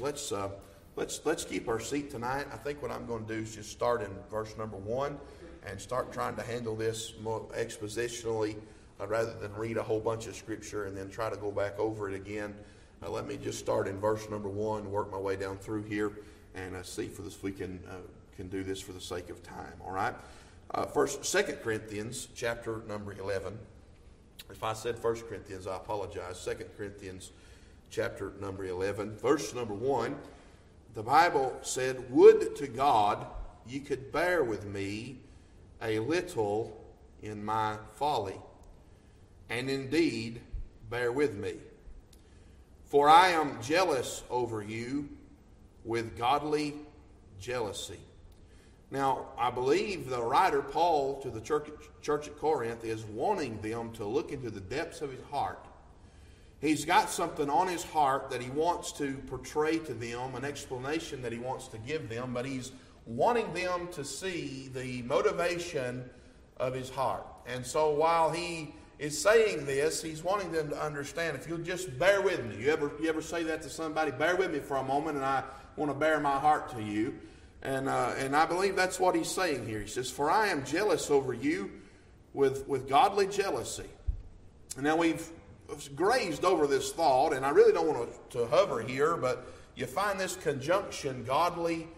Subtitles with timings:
[0.00, 0.48] Let's uh,
[0.96, 2.48] let's let's keep our seat tonight.
[2.52, 5.16] I think what I'm going to do is just start in verse number one
[5.64, 8.56] and start trying to handle this more expositionally
[9.00, 11.78] uh, rather than read a whole bunch of scripture and then try to go back
[11.78, 12.56] over it again.
[13.04, 16.10] Uh, let me just start in verse number one, work my way down through here,
[16.56, 17.94] and uh, see this we can uh,
[18.34, 19.74] can do this for the sake of time.
[19.86, 20.14] All right.
[20.72, 23.56] Uh, first, Second Corinthians chapter number eleven.
[24.50, 26.40] If I said First Corinthians, I apologize.
[26.40, 27.30] Second Corinthians
[27.94, 30.16] chapter number 11, verse number 1,
[30.94, 33.24] the Bible said, Would to God
[33.68, 35.18] ye could bear with me
[35.80, 36.84] a little
[37.22, 38.40] in my folly,
[39.48, 40.40] and indeed
[40.90, 41.54] bear with me.
[42.86, 45.08] For I am jealous over you
[45.84, 46.74] with godly
[47.40, 48.00] jealousy.
[48.90, 51.68] Now, I believe the writer Paul to the church,
[52.02, 55.63] church at Corinth is wanting them to look into the depths of his heart
[56.64, 61.20] He's got something on his heart that he wants to portray to them, an explanation
[61.20, 62.72] that he wants to give them, but he's
[63.04, 66.08] wanting them to see the motivation
[66.56, 67.26] of his heart.
[67.46, 71.98] And so while he is saying this, he's wanting them to understand if you'll just
[71.98, 72.56] bear with me.
[72.64, 74.10] You ever, you ever say that to somebody?
[74.12, 75.44] Bear with me for a moment, and I
[75.76, 77.18] want to bear my heart to you.
[77.60, 79.80] And, uh, and I believe that's what he's saying here.
[79.80, 81.72] He says, For I am jealous over you
[82.32, 83.90] with, with godly jealousy.
[84.76, 85.30] And now we've
[85.94, 89.86] grazed over this thought, and I really don't want to, to hover here, but you
[89.86, 91.88] find this conjunction, godly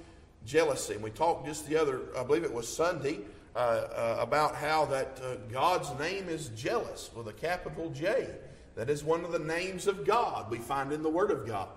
[0.47, 0.95] jealousy.
[0.95, 3.21] And we talked just the other, I believe it was Sunday,
[3.55, 8.29] uh, uh, about how that uh, God's name is jealous with a capital J.
[8.75, 11.69] That is one of the names of God we find in the Word of God.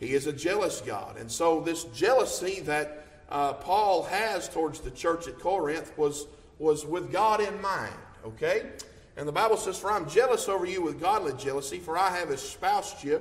[0.00, 1.18] He is a jealous God.
[1.18, 6.26] And so, this jealousy that uh, Paul has towards the church at Corinth was,
[6.58, 8.70] was with God in mind, okay?
[9.18, 12.30] And the Bible says, For I'm jealous over you with godly jealousy, for I have
[12.30, 13.20] espoused you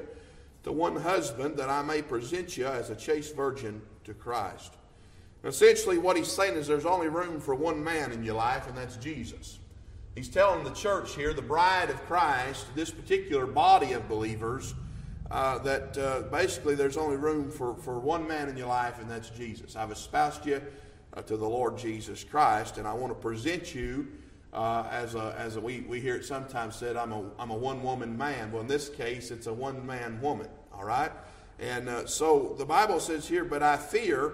[0.64, 4.76] to one husband, that I may present you as a chaste virgin to Christ.
[5.44, 8.78] essentially, what he's saying is there's only room for one man in your life, and
[8.78, 9.58] that's Jesus.
[10.14, 14.76] He's telling the church here, the bride of Christ, this particular body of believers,
[15.32, 19.10] uh, that uh, basically there's only room for, for one man in your life, and
[19.10, 19.76] that's Jesus.
[19.76, 20.62] I've espoused you
[21.16, 24.08] uh, to the Lord Jesus Christ, and I want to present you
[24.58, 27.56] uh, as a, as a, we, we hear it sometimes said, I'm a, I'm a
[27.56, 28.52] one woman man.
[28.52, 31.12] Well, in this case, it's a one man woman, all right?
[31.60, 34.34] And uh, so the Bible says here, but I fear.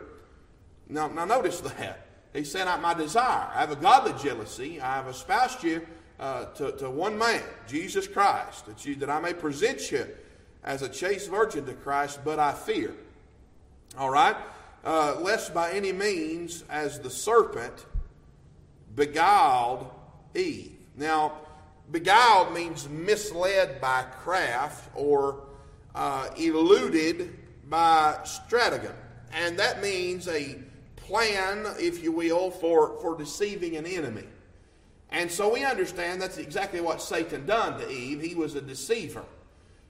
[0.88, 2.08] Now, now notice that.
[2.32, 4.80] He said, out My desire, I have a godly jealousy.
[4.80, 5.86] I have espoused you
[6.22, 10.08] uh, to, to one man, Jesus Christ, that, you, that I may present you
[10.64, 12.96] as a chaste virgin to Christ, but I fear.
[13.98, 14.38] All right?
[14.86, 17.86] Uh, lest by any means, as the serpent
[18.96, 19.90] beguiled
[20.36, 20.72] Eve.
[20.96, 21.34] Now,
[21.92, 25.44] beguiled means misled by craft or
[25.96, 27.38] uh, eluded
[27.70, 28.96] by stratagem.
[29.32, 30.60] And that means a
[30.96, 34.26] plan, if you will, for, for deceiving an enemy.
[35.10, 38.22] And so we understand that's exactly what Satan done to Eve.
[38.22, 39.24] He was a deceiver.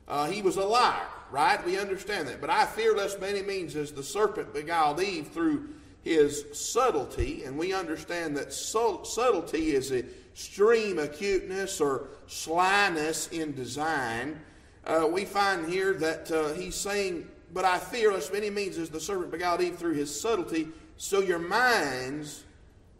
[0.07, 1.63] Uh, he was a liar, right?
[1.65, 2.41] We understand that.
[2.41, 5.69] But I fear lest many means as the serpent beguiled Eve through
[6.03, 14.39] his subtlety, and we understand that subtlety is a extreme acuteness or slyness in design,
[14.85, 18.89] uh, we find here that uh, he's saying, But I fear lest many means as
[18.89, 22.43] the serpent beguiled Eve through his subtlety, so your minds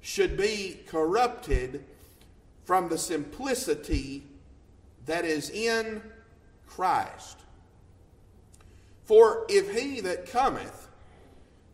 [0.01, 1.83] should be corrupted
[2.66, 4.23] from the simplicity
[5.05, 6.01] that is in
[6.67, 7.39] Christ.
[9.05, 10.88] For if he that cometh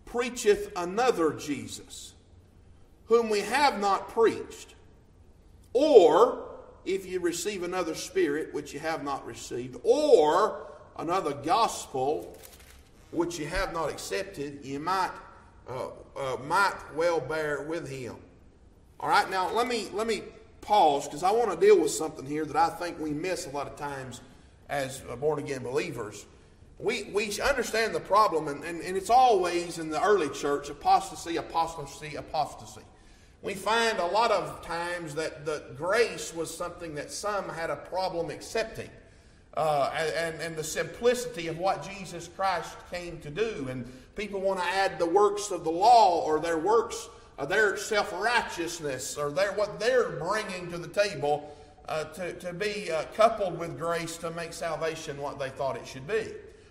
[0.06, 2.14] preacheth another Jesus,
[3.06, 4.76] whom we have not preached,
[5.74, 6.46] or
[6.86, 12.38] if you receive another spirit which you have not received, or another gospel
[13.12, 15.12] which you have not accepted, you might
[15.68, 18.16] uh, uh, might well bear with him.
[19.00, 20.24] All right, now let me let me
[20.62, 23.50] pause because I want to deal with something here that I think we miss a
[23.50, 24.22] lot of times
[24.68, 26.26] as born again believers.
[26.80, 31.36] We, we understand the problem, and, and, and it's always in the early church apostasy,
[31.36, 32.84] apostasy, apostasy
[33.42, 37.76] we find a lot of times that the grace was something that some had a
[37.76, 38.90] problem accepting.
[39.56, 43.68] Uh, and, and the simplicity of what Jesus Christ came to do.
[43.70, 47.76] And people want to add the works of the law or their works, uh, their
[47.76, 51.56] self righteousness, or their, what they're bringing to the table
[51.88, 55.88] uh, to, to be uh, coupled with grace to make salvation what they thought it
[55.88, 56.28] should be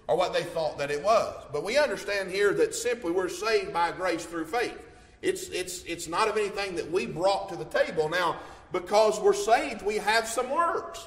[0.06, 1.34] or what they thought that it was.
[1.52, 4.78] But we understand here that simply we're saved by grace through faith.
[5.22, 8.08] It's, it's, it's not of anything that we brought to the table.
[8.08, 8.38] Now,
[8.72, 11.06] because we're saved, we have some works.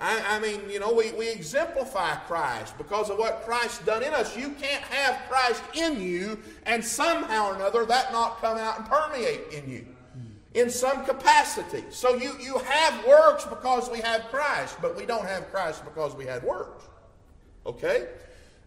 [0.00, 4.12] I, I, mean, you know, we, we exemplify Christ because of what Christ done in
[4.12, 4.36] us.
[4.36, 8.88] You can't have Christ in you and somehow or another that not come out and
[8.88, 9.86] permeate in you
[10.54, 11.84] in some capacity.
[11.90, 16.14] So you, you have works because we have Christ, but we don't have Christ because
[16.14, 16.84] we had works.
[17.64, 18.08] Okay?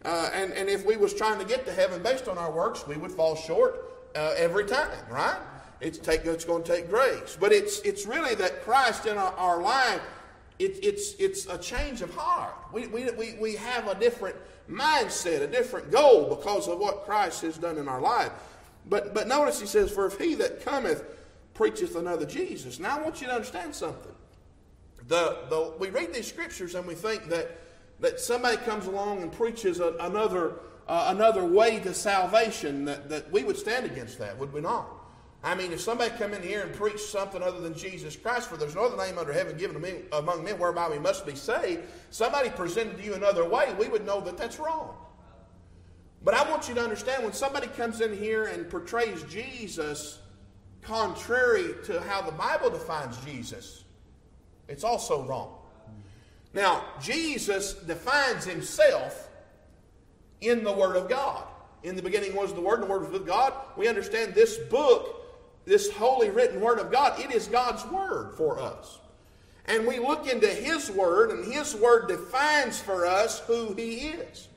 [0.04, 2.88] Uh, and, and if we was trying to get to heaven based on our works,
[2.88, 5.38] we would fall short uh, every time, right?
[5.82, 7.38] It's, take, it's going to take grace.
[7.40, 10.02] But it's, it's really that Christ in our, our life,
[10.58, 12.56] it, it's, it's a change of heart.
[12.72, 14.38] We, we, we, we have a different
[14.70, 18.32] mindset, a different goal because of what Christ has done in our life.
[18.88, 21.04] But, but notice he says, For if he that cometh
[21.56, 22.80] preacheth another Jesus.
[22.80, 24.12] Now I want you to understand something.
[25.08, 27.60] The, the, we read these scriptures and we think that,
[28.00, 30.56] that somebody comes along and preaches a, another,
[30.88, 34.88] uh, another way to salvation, that, that we would stand against that, would we not?
[35.44, 38.58] I mean, if somebody come in here and preach something other than Jesus Christ, for
[38.58, 39.76] there's no other name under heaven given
[40.12, 44.06] among men whereby we must be saved, somebody presented to you another way, we would
[44.06, 44.96] know that that's wrong.
[46.24, 50.20] But I want you to understand when somebody comes in here and portrays Jesus
[50.82, 53.84] contrary to how the Bible defines Jesus,
[54.68, 55.60] it's also wrong.
[56.56, 59.25] Now, Jesus defines himself
[60.48, 61.44] in the Word of God.
[61.84, 63.54] In the beginning was the Word, and the Word was with God.
[63.78, 65.26] We understand this book,
[65.66, 69.00] this holy written Word of God, it is God's Word for us.
[69.66, 74.48] And we look into His Word, and His Word defines for us who He is.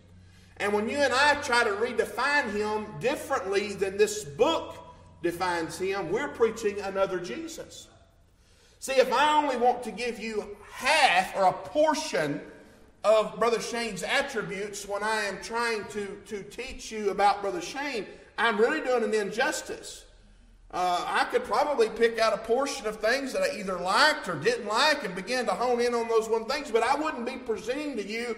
[0.58, 4.78] And when you and I try to redefine Him differently than this book
[5.22, 6.10] defines him.
[6.10, 7.88] We're preaching another Jesus.
[8.80, 12.40] See, if I only want to give you half or a portion
[13.08, 18.06] of Brother Shane's attributes when I am trying to, to teach you about Brother Shane,
[18.36, 20.04] I'm really doing an injustice.
[20.70, 24.34] Uh, I could probably pick out a portion of things that I either liked or
[24.34, 27.38] didn't like and begin to hone in on those one things, but I wouldn't be
[27.38, 28.36] presenting to you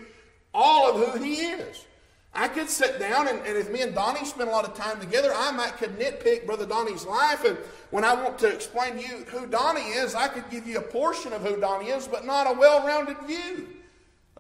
[0.55, 1.85] all of who he is.
[2.33, 5.01] I could sit down and, and, if me and Donnie spend a lot of time
[5.01, 7.45] together, I might could nitpick Brother Donnie's life.
[7.45, 7.59] And
[7.91, 10.83] when I want to explain to you who Donnie is, I could give you a
[10.83, 13.67] portion of who Donnie is, but not a well-rounded view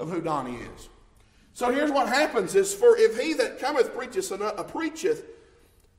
[0.00, 0.88] of who Donnie is.
[1.52, 5.25] So here's what happens: is for if he that cometh preacheth another, uh, preacheth,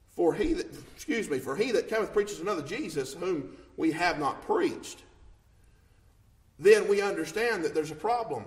[0.09, 4.19] for he that excuse me, for he that cometh preacheth another Jesus, whom we have
[4.19, 5.03] not preached,
[6.59, 8.45] then we understand that there's a problem.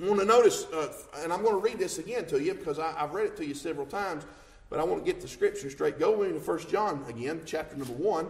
[0.00, 0.88] I want to notice, uh,
[1.18, 3.44] and I'm going to read this again to you because I, have read it to
[3.44, 4.24] you several times,
[4.70, 5.98] but I want to get the scripture straight.
[5.98, 8.26] Go into 1 John again, chapter number 1,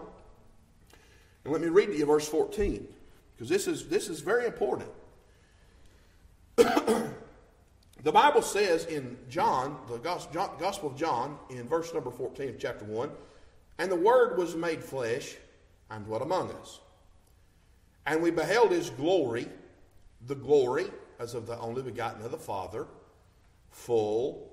[1.44, 2.88] and let me read to you verse 14
[3.36, 4.90] because this is, this is very important.
[8.02, 12.84] the Bible says in John, the Gospel of John, in verse number 14 of chapter
[12.84, 13.10] 1,
[13.78, 15.36] and the Word was made flesh
[15.90, 16.80] and dwelt among us.
[18.06, 19.48] And we beheld his glory,
[20.26, 20.86] the glory
[21.18, 22.86] as of the only begotten of the Father,
[23.70, 24.50] full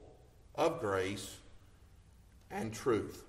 [0.55, 1.37] of grace
[2.51, 3.23] and truth.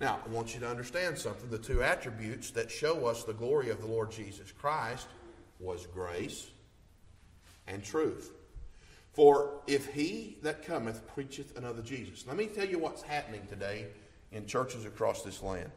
[0.00, 1.50] Now, I want you to understand something.
[1.50, 5.06] The two attributes that show us the glory of the Lord Jesus Christ
[5.60, 6.48] was grace
[7.66, 8.32] and truth.
[9.12, 12.26] For if he that cometh preacheth another Jesus.
[12.26, 13.86] Let me tell you what's happening today
[14.32, 15.70] in churches across this land.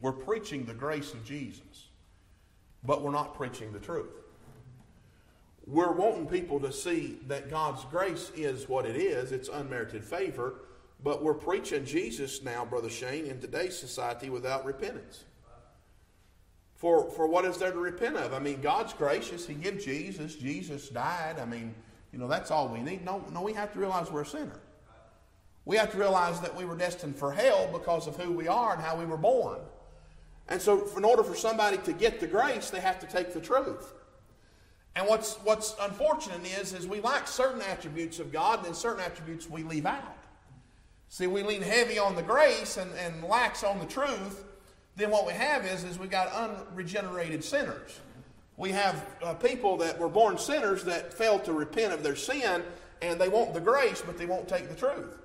[0.00, 1.88] We're preaching the grace of Jesus,
[2.84, 4.18] but we're not preaching the truth
[5.68, 9.32] we're wanting people to see that God's grace is what it is.
[9.32, 10.54] It's unmerited favor.
[11.04, 15.24] But we're preaching Jesus now, Brother Shane, in today's society without repentance.
[16.78, 18.32] For, for what is there to repent of?
[18.32, 19.46] I mean, God's gracious.
[19.46, 20.36] He gave Jesus.
[20.36, 21.40] Jesus died.
[21.40, 21.74] I mean,
[22.12, 23.04] you know, that's all we need.
[23.04, 24.60] No, no, we have to realize we're a sinner.
[25.64, 28.74] We have to realize that we were destined for hell because of who we are
[28.74, 29.58] and how we were born.
[30.48, 33.40] And so, in order for somebody to get the grace, they have to take the
[33.40, 33.92] truth.
[34.94, 39.02] And what's, what's unfortunate is, is we like certain attributes of God, and then certain
[39.02, 40.16] attributes we leave out.
[41.08, 44.44] See, we lean heavy on the grace and, and lax on the truth.
[44.98, 48.00] Then what we have is, is we've got unregenerated sinners.
[48.56, 52.64] We have uh, people that were born sinners that fail to repent of their sin,
[53.00, 55.16] and they want the grace, but they won't take the truth.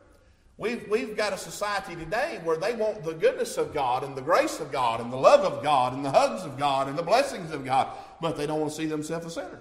[0.60, 4.22] We've, we've got a society today where they want the goodness of God and the
[4.22, 7.02] grace of God and the love of God and the hugs of God and the
[7.02, 7.88] blessings of God,
[8.22, 9.60] but they don't want to see themselves a sinner.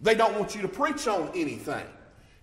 [0.00, 1.84] They don't want you to preach on anything.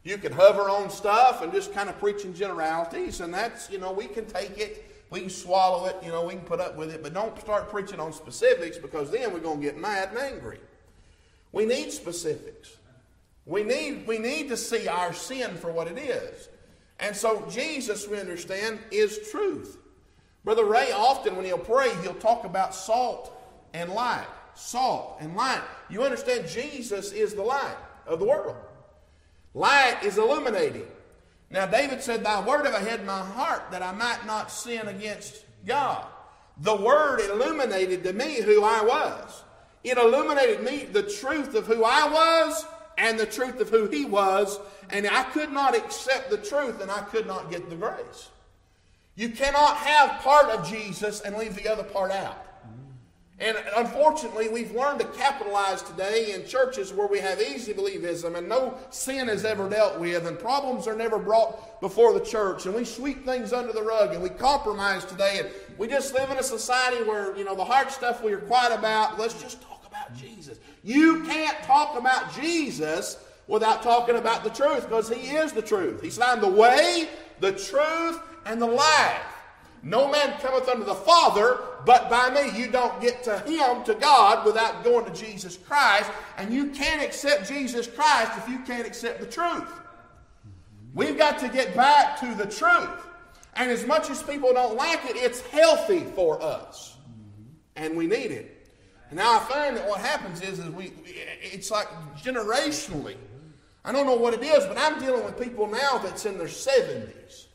[0.03, 3.77] You can hover on stuff and just kind of preach in generalities, and that's, you
[3.77, 6.75] know, we can take it, we can swallow it, you know, we can put up
[6.75, 10.09] with it, but don't start preaching on specifics because then we're going to get mad
[10.09, 10.59] and angry.
[11.51, 12.77] We need specifics.
[13.45, 16.49] We need, we need to see our sin for what it is.
[16.99, 19.77] And so Jesus, we understand, is truth.
[20.43, 23.31] Brother Ray, often when he'll pray, he'll talk about salt
[23.73, 24.25] and light.
[24.55, 25.61] salt, and light.
[25.89, 27.77] You understand Jesus is the light
[28.07, 28.55] of the world.
[29.53, 30.87] Light is illuminating.
[31.53, 34.51] Now, David said, Thy word have I hid in my heart that I might not
[34.51, 36.03] sin against God.
[36.57, 39.43] The word illuminated to me who I was.
[39.83, 42.65] It illuminated me the truth of who I was
[42.97, 44.59] and the truth of who he was.
[44.89, 48.29] And I could not accept the truth and I could not get the grace.
[49.15, 52.42] You cannot have part of Jesus and leave the other part out.
[53.39, 58.47] And unfortunately, we've learned to capitalize today in churches where we have easy believism and
[58.47, 62.75] no sin is ever dealt with and problems are never brought before the church and
[62.75, 65.49] we sweep things under the rug and we compromise today and
[65.79, 68.71] we just live in a society where, you know, the hard stuff we are quiet
[68.71, 70.59] about, let's just talk about Jesus.
[70.83, 76.03] You can't talk about Jesus without talking about the truth because he is the truth.
[76.03, 77.09] He said, I'm the way,
[77.39, 79.32] the truth, and the life.
[79.83, 82.57] No man cometh unto the Father but by me.
[82.57, 86.09] You don't get to Him, to God, without going to Jesus Christ.
[86.37, 89.67] And you can't accept Jesus Christ if you can't accept the truth.
[90.93, 93.07] We've got to get back to the truth.
[93.55, 96.95] And as much as people don't like it, it's healthy for us.
[97.75, 98.69] And we need it.
[99.09, 101.87] And now I find that what happens is, is we, it's like
[102.17, 103.15] generationally.
[103.83, 106.47] I don't know what it is, but I'm dealing with people now that's in their
[106.47, 107.47] 70s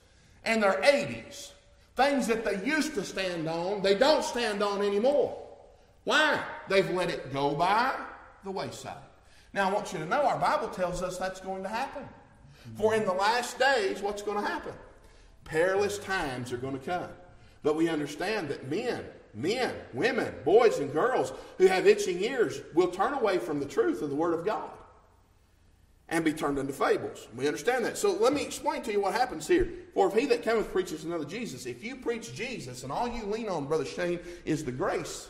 [0.44, 1.52] and their 80s
[1.98, 5.36] Things that they used to stand on, they don't stand on anymore.
[6.04, 6.40] Why?
[6.68, 7.92] They've let it go by
[8.44, 9.02] the wayside.
[9.52, 12.08] Now, I want you to know our Bible tells us that's going to happen.
[12.76, 14.74] For in the last days, what's going to happen?
[15.42, 17.10] Perilous times are going to come.
[17.64, 22.92] But we understand that men, men, women, boys, and girls who have itching ears will
[22.92, 24.70] turn away from the truth of the Word of God
[26.08, 27.28] and be turned into fables.
[27.36, 27.98] We understand that.
[27.98, 29.68] So let me explain to you what happens here.
[29.92, 33.24] For if he that cometh preaches another Jesus, if you preach Jesus and all you
[33.24, 35.28] lean on, Brother Shane, is the grace,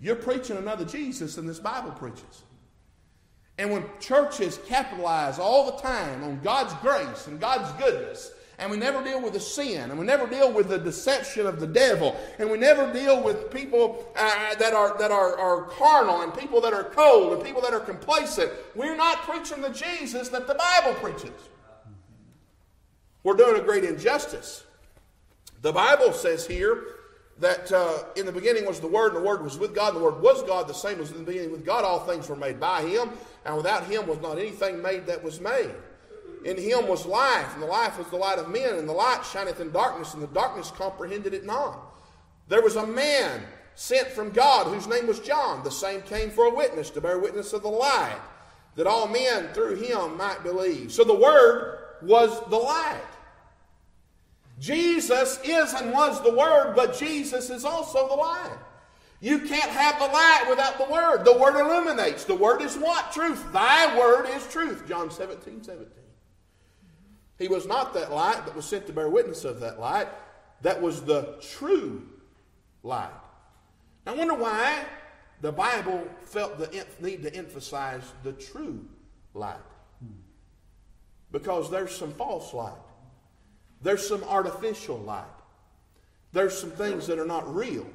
[0.00, 2.44] you're preaching another Jesus than this Bible preaches.
[3.58, 8.76] And when churches capitalize all the time on God's grace and God's goodness and we
[8.76, 12.16] never deal with the sin, and we never deal with the deception of the devil,
[12.38, 16.60] and we never deal with people uh, that, are, that are, are carnal, and people
[16.60, 18.50] that are cold, and people that are complacent.
[18.74, 21.30] We're not preaching the Jesus that the Bible preaches.
[23.22, 24.64] We're doing a great injustice.
[25.62, 26.84] The Bible says here
[27.38, 29.98] that uh, in the beginning was the Word, and the Word was with God, and
[29.98, 31.84] the Word was God, the same was in the beginning with God.
[31.84, 33.10] All things were made by Him,
[33.44, 35.70] and without Him was not anything made that was made.
[36.48, 39.22] In him was life, and the life was the light of men, and the light
[39.22, 41.78] shineth in darkness, and the darkness comprehended it not.
[42.48, 43.42] There was a man
[43.74, 45.62] sent from God whose name was John.
[45.62, 48.18] The same came for a witness, to bear witness of the light,
[48.76, 50.90] that all men through him might believe.
[50.90, 53.02] So the Word was the light.
[54.58, 58.56] Jesus is and was the Word, but Jesus is also the light.
[59.20, 61.26] You can't have the light without the Word.
[61.26, 62.24] The Word illuminates.
[62.24, 63.12] The Word is what?
[63.12, 63.52] Truth.
[63.52, 64.88] Thy Word is truth.
[64.88, 66.07] John 17, 17.
[67.38, 70.08] He was not that light, but was sent to bear witness of that light.
[70.62, 72.06] That was the true
[72.82, 73.10] light.
[74.06, 74.84] I wonder why
[75.40, 78.84] the Bible felt the need to emphasize the true
[79.34, 79.56] light.
[81.30, 82.72] Because there's some false light.
[83.82, 85.24] There's some artificial light.
[86.32, 87.86] There's some things that are not real.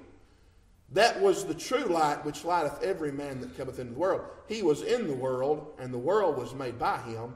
[0.91, 4.21] That was the true light which lighteth every man that cometh into the world.
[4.47, 7.33] He was in the world, and the world was made by him,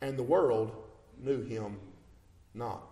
[0.00, 0.72] and the world
[1.24, 1.78] knew him
[2.54, 2.82] not.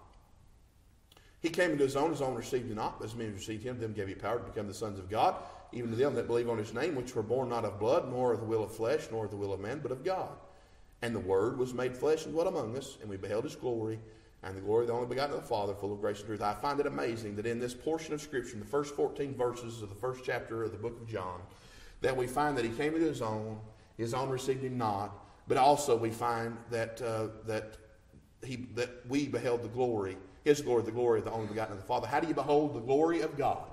[1.40, 3.02] He came into his own, his own received him not.
[3.02, 5.34] As many received him, them gave he power to become the sons of God,
[5.72, 8.32] even to them that believe on his name, which were born not of blood, nor
[8.32, 10.30] of the will of flesh, nor of the will of man, but of God.
[11.02, 13.98] And the Word was made flesh and dwelt among us, and we beheld his glory,
[14.44, 16.42] and the glory of the only begotten of the Father, full of grace and truth.
[16.42, 19.82] I find it amazing that in this portion of Scripture, in the first 14 verses
[19.82, 21.40] of the first chapter of the book of John,
[22.02, 23.58] that we find that he came into his own,
[23.96, 25.12] his own received him not,
[25.48, 27.78] but also we find that, uh, that
[28.44, 31.80] he, that we beheld the glory, his glory, the glory of the only begotten of
[31.80, 32.06] the Father.
[32.06, 33.70] How do you behold the glory of God?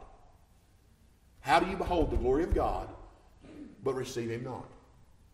[1.42, 2.90] How do you behold the glory of God
[3.84, 4.70] but receive him not?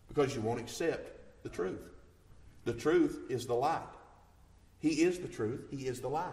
[0.08, 1.82] Because you won't accept the truth.
[2.64, 3.82] The truth is the light.
[4.78, 5.66] He is the truth.
[5.70, 6.32] He is the light.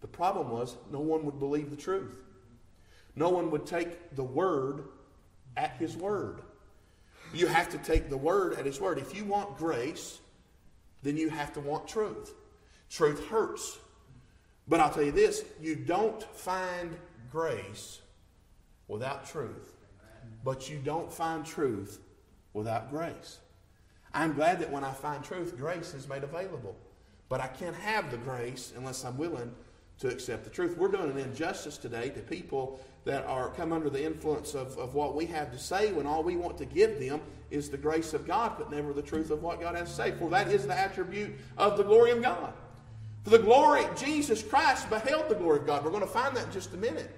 [0.00, 2.24] The problem was no one would believe the truth.
[3.16, 4.84] No one would take the word
[5.56, 6.42] at his word.
[7.34, 8.98] You have to take the word at his word.
[8.98, 10.20] If you want grace,
[11.02, 12.34] then you have to want truth.
[12.90, 13.78] Truth hurts.
[14.66, 16.96] But I'll tell you this you don't find
[17.30, 18.00] grace
[18.86, 19.74] without truth.
[20.44, 22.00] But you don't find truth
[22.52, 23.38] without grace.
[24.14, 26.76] I'm glad that when I find truth, grace is made available.
[27.28, 29.54] But I can't have the grace unless I'm willing
[29.98, 30.76] to accept the truth.
[30.78, 34.94] We're doing an injustice today to people that are come under the influence of, of
[34.94, 38.12] what we have to say when all we want to give them is the grace
[38.12, 40.10] of God, but never the truth of what God has to say.
[40.12, 42.52] For that is the attribute of the glory of God.
[43.24, 45.84] For the glory, Jesus Christ beheld the glory of God.
[45.84, 47.10] We're going to find that in just a minute.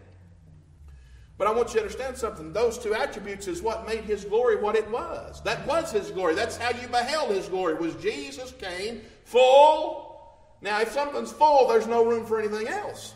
[1.37, 2.52] But I want you to understand something.
[2.52, 5.42] Those two attributes is what made his glory what it was.
[5.42, 6.37] That was his glory.
[6.37, 7.75] That's how you beheld his glory.
[7.75, 10.38] Was Jesus came full.
[10.61, 13.14] Now, if something's full, there's no room for anything else.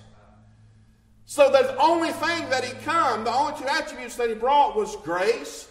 [1.26, 4.96] So the only thing that he come, the only two attributes that he brought was
[4.96, 5.68] grace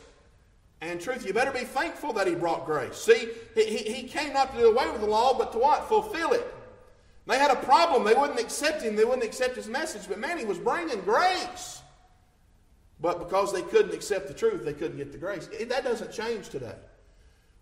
[0.82, 1.26] and truth.
[1.26, 2.98] You better be thankful that he brought grace.
[2.98, 5.88] See, he, he came not to do away with the law, but to what?
[5.88, 6.54] Fulfill it.
[7.26, 8.04] They had a problem.
[8.04, 8.96] They wouldn't accept him.
[8.96, 10.08] They wouldn't accept his message.
[10.10, 11.82] But man, he was bringing grace.
[13.00, 15.50] But because they couldn't accept the truth, they couldn't get the grace.
[15.68, 16.76] That doesn't change today.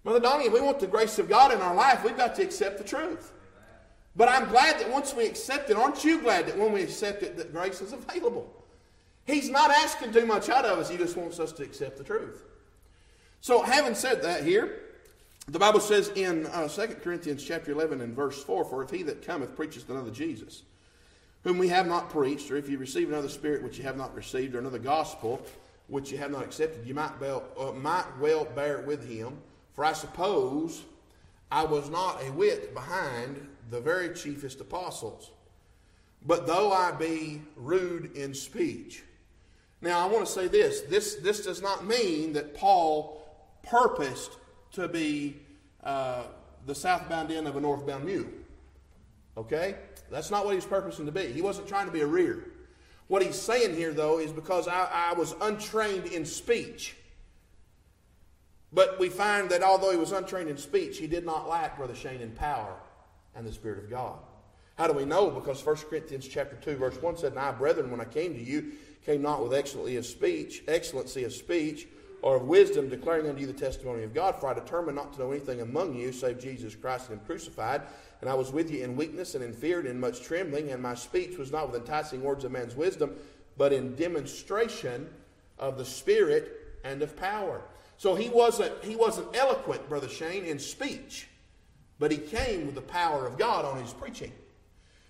[0.04, 2.44] Brother Donnie, if we want the grace of God in our life, we've got to
[2.44, 3.34] accept the truth.
[4.16, 7.24] But I'm glad that once we accept it, aren't you glad that when we accept
[7.24, 8.52] it, that grace is available?
[9.26, 10.90] He's not asking too much out of us.
[10.90, 12.44] He just wants us to accept the truth.
[13.40, 14.80] So, having said that here,
[15.48, 19.04] the Bible says in uh, 2 Corinthians chapter 11 and verse 4, For if he
[19.04, 20.64] that cometh preacheth another Jesus,
[21.44, 24.14] whom we have not preached, or if you receive another spirit which you have not
[24.14, 25.42] received, or another gospel
[25.88, 29.38] which you have not accepted, you might well, uh, might well bear with him.
[29.74, 30.84] For I suppose
[31.52, 35.32] I was not a whit behind the very chiefest apostles.
[36.26, 39.04] But though I be rude in speech.
[39.82, 40.82] Now, I want to say this.
[40.82, 43.26] This, this does not mean that Paul
[43.64, 44.32] purposed
[44.74, 45.38] to be
[45.84, 46.24] uh,
[46.68, 48.28] the southbound end of a northbound mule.
[49.36, 49.76] Okay?
[50.12, 51.28] That's not what he's purposing to be.
[51.28, 52.46] He wasn't trying to be a rear.
[53.08, 56.96] What he's saying here, though, is because I, I was untrained in speech.
[58.72, 61.96] But we find that although he was untrained in speech, he did not lack, Brother
[61.96, 62.76] Shane, in power
[63.36, 64.18] and the Spirit of God.
[64.78, 65.30] How do we know?
[65.30, 68.42] Because 1 Corinthians chapter 2, verse 1 said, And I, brethren, when I came to
[68.42, 68.72] you,
[69.06, 71.88] came not with excellency of speech, excellency of speech,
[72.22, 74.36] or of wisdom, declaring unto you the testimony of God.
[74.40, 77.82] For I determined not to know anything among you save Jesus Christ and Him crucified.
[78.22, 80.82] And I was with you in weakness and in fear and in much trembling, and
[80.82, 83.16] my speech was not with enticing words of man's wisdom,
[83.58, 85.10] but in demonstration
[85.58, 87.62] of the Spirit and of power.
[87.98, 91.28] So he wasn't, he wasn't eloquent, Brother Shane, in speech,
[92.02, 94.32] but he came with the power of God on his preaching.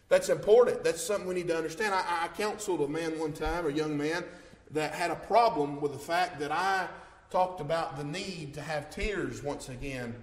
[0.10, 0.84] That's important.
[0.84, 1.96] That's something we need to understand.
[1.96, 4.26] I, I counseled a man one time, a young man,
[4.72, 6.90] that had a problem with the fact that I
[7.30, 10.22] talked about the need to have tears once again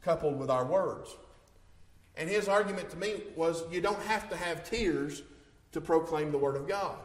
[0.00, 1.14] coupled with our words.
[2.16, 5.22] And his argument to me was you don't have to have tears
[5.72, 6.96] to proclaim the Word of God.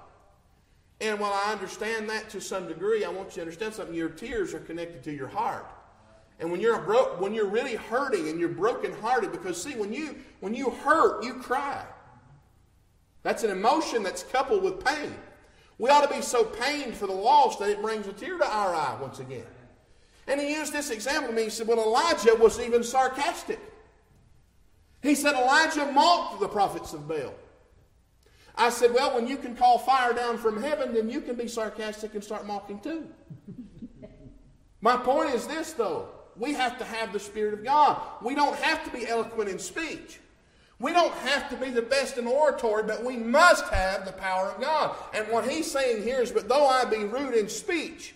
[1.02, 3.94] And while I understand that to some degree, I want you to understand something.
[3.94, 5.70] Your tears are connected to your heart.
[6.40, 6.78] And when you're
[7.18, 11.36] when you're really hurting and you're brokenhearted, because see, when you when you hurt, you
[11.36, 11.86] cry.
[13.24, 15.16] That's an emotion that's coupled with pain.
[15.78, 18.46] We ought to be so pained for the lost that it brings a tear to
[18.46, 19.46] our eye once again.
[20.28, 21.44] And he used this example to me.
[21.44, 23.60] He said, Well, Elijah was even sarcastic.
[25.02, 27.34] He said, Elijah mocked the prophets of Baal.
[28.56, 31.48] I said, Well, when you can call fire down from heaven, then you can be
[31.48, 33.08] sarcastic and start mocking too.
[34.82, 36.10] My point is this, though.
[36.38, 38.02] We have to have the Spirit of God.
[38.22, 40.20] We don't have to be eloquent in speech.
[40.80, 44.50] We don't have to be the best in oratory, but we must have the power
[44.50, 44.96] of God.
[45.14, 48.14] And what he's saying here is, but though I be rude in speech,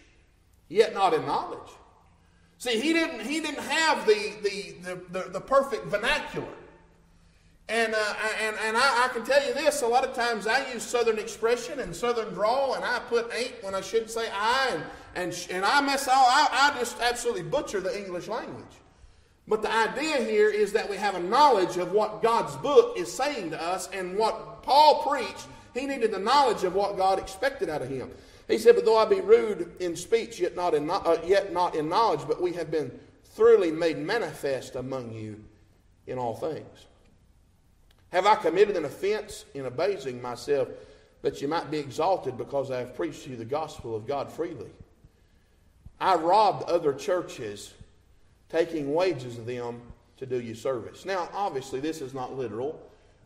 [0.67, 1.71] yet not in knowledge.
[2.57, 6.47] See, he didn't, he didn't have the, the, the, the, the perfect vernacular.
[7.69, 10.73] And, uh, and, and I, I, can tell you this, a lot of times I
[10.73, 14.71] use Southern expression and Southern drawl, and I put ain't when I shouldn't say I,
[14.73, 18.65] and, and, and I mess all, I, I just absolutely butcher the English language.
[19.47, 23.11] But the idea here is that we have a knowledge of what God's book is
[23.11, 25.47] saying to us and what Paul preached.
[25.75, 28.09] He needed the knowledge of what God expected out of him.
[28.47, 31.75] He said, But though I be rude in speech, yet not in, uh, yet not
[31.75, 32.91] in knowledge, but we have been
[33.23, 35.43] thoroughly made manifest among you
[36.07, 36.87] in all things.
[38.11, 40.67] Have I committed an offense in abasing myself
[41.21, 44.31] that you might be exalted because I have preached to you the gospel of God
[44.31, 44.69] freely?
[45.99, 47.73] I robbed other churches
[48.49, 49.81] taking wages of them
[50.17, 51.05] to do you service.
[51.05, 52.81] Now, obviously, this is not literal.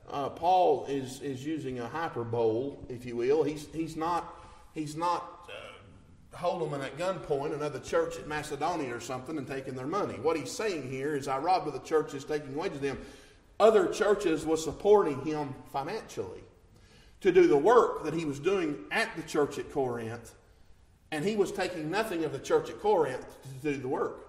[0.09, 3.43] Uh, Paul is, is using a hyperbole, if you will.
[3.43, 4.35] He's, he's not,
[4.73, 9.75] he's not uh, holding them at gunpoint another church at Macedonia or something and taking
[9.75, 10.15] their money.
[10.15, 12.97] What he's saying here is, I robbed of the churches taking wages of them.
[13.59, 16.43] Other churches was supporting him financially
[17.21, 20.33] to do the work that he was doing at the church at Corinth,
[21.11, 24.27] and he was taking nothing of the church at Corinth to do the work.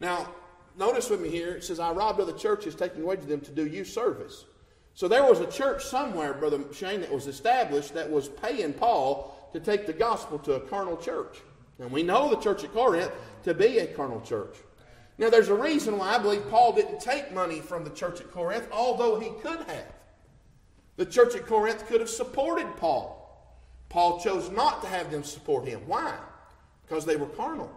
[0.00, 0.28] Now,
[0.76, 3.50] notice with me here, it says, I robbed other churches, taking away to them to
[3.52, 4.44] do you service.
[4.94, 9.48] So there was a church somewhere, Brother Shane, that was established that was paying Paul
[9.52, 11.38] to take the gospel to a carnal church.
[11.78, 13.10] And we know the church at Corinth
[13.44, 14.56] to be a carnal church.
[15.22, 18.32] Now, there's a reason why I believe Paul didn't take money from the church at
[18.32, 19.92] Corinth, although he could have.
[20.96, 23.20] The church at Corinth could have supported Paul.
[23.88, 25.80] Paul chose not to have them support him.
[25.86, 26.12] Why?
[26.84, 27.70] Because they were carnal.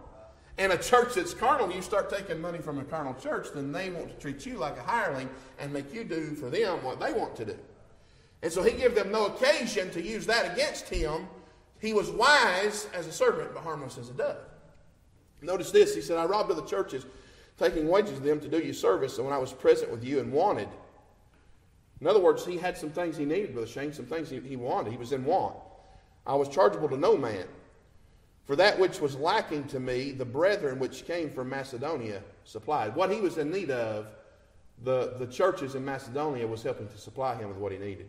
[0.58, 3.90] And a church that's carnal, you start taking money from a carnal church, then they
[3.90, 5.30] want to treat you like a hireling
[5.60, 7.56] and make you do for them what they want to do.
[8.42, 11.28] And so he gave them no occasion to use that against him.
[11.80, 14.38] He was wise as a servant, but harmless as a dove.
[15.42, 15.94] Notice this.
[15.94, 17.06] He said, I robbed of the churches,
[17.58, 20.20] taking wages of them to do you service, and when I was present with you
[20.20, 20.68] and wanted.
[22.00, 24.56] In other words, he had some things he needed, Brother Shane, some things he, he
[24.56, 24.90] wanted.
[24.90, 25.56] He was in want.
[26.26, 27.46] I was chargeable to no man.
[28.44, 32.94] For that which was lacking to me, the brethren which came from Macedonia supplied.
[32.94, 34.06] What he was in need of,
[34.84, 38.08] the, the churches in Macedonia was helping to supply him with what he needed.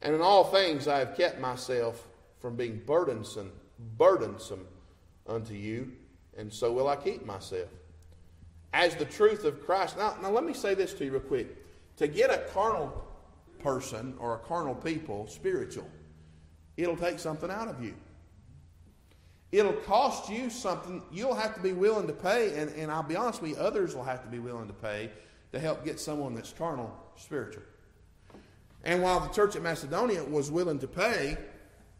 [0.00, 2.06] And in all things I have kept myself
[2.40, 3.52] from being burdensome,
[3.98, 4.66] burdensome
[5.26, 5.92] unto you,
[6.36, 7.68] and so will I keep myself.
[8.72, 9.98] As the truth of Christ.
[9.98, 11.56] Now, now let me say this to you real quick.
[11.98, 13.04] To get a carnal
[13.58, 15.88] person or a carnal people spiritual,
[16.76, 17.94] it'll take something out of you.
[19.52, 21.02] It'll cost you something.
[21.12, 23.94] You'll have to be willing to pay, and, and I'll be honest with you, others
[23.94, 25.10] will have to be willing to pay
[25.52, 27.62] to help get someone that's carnal spiritual.
[28.84, 31.36] And while the church at Macedonia was willing to pay,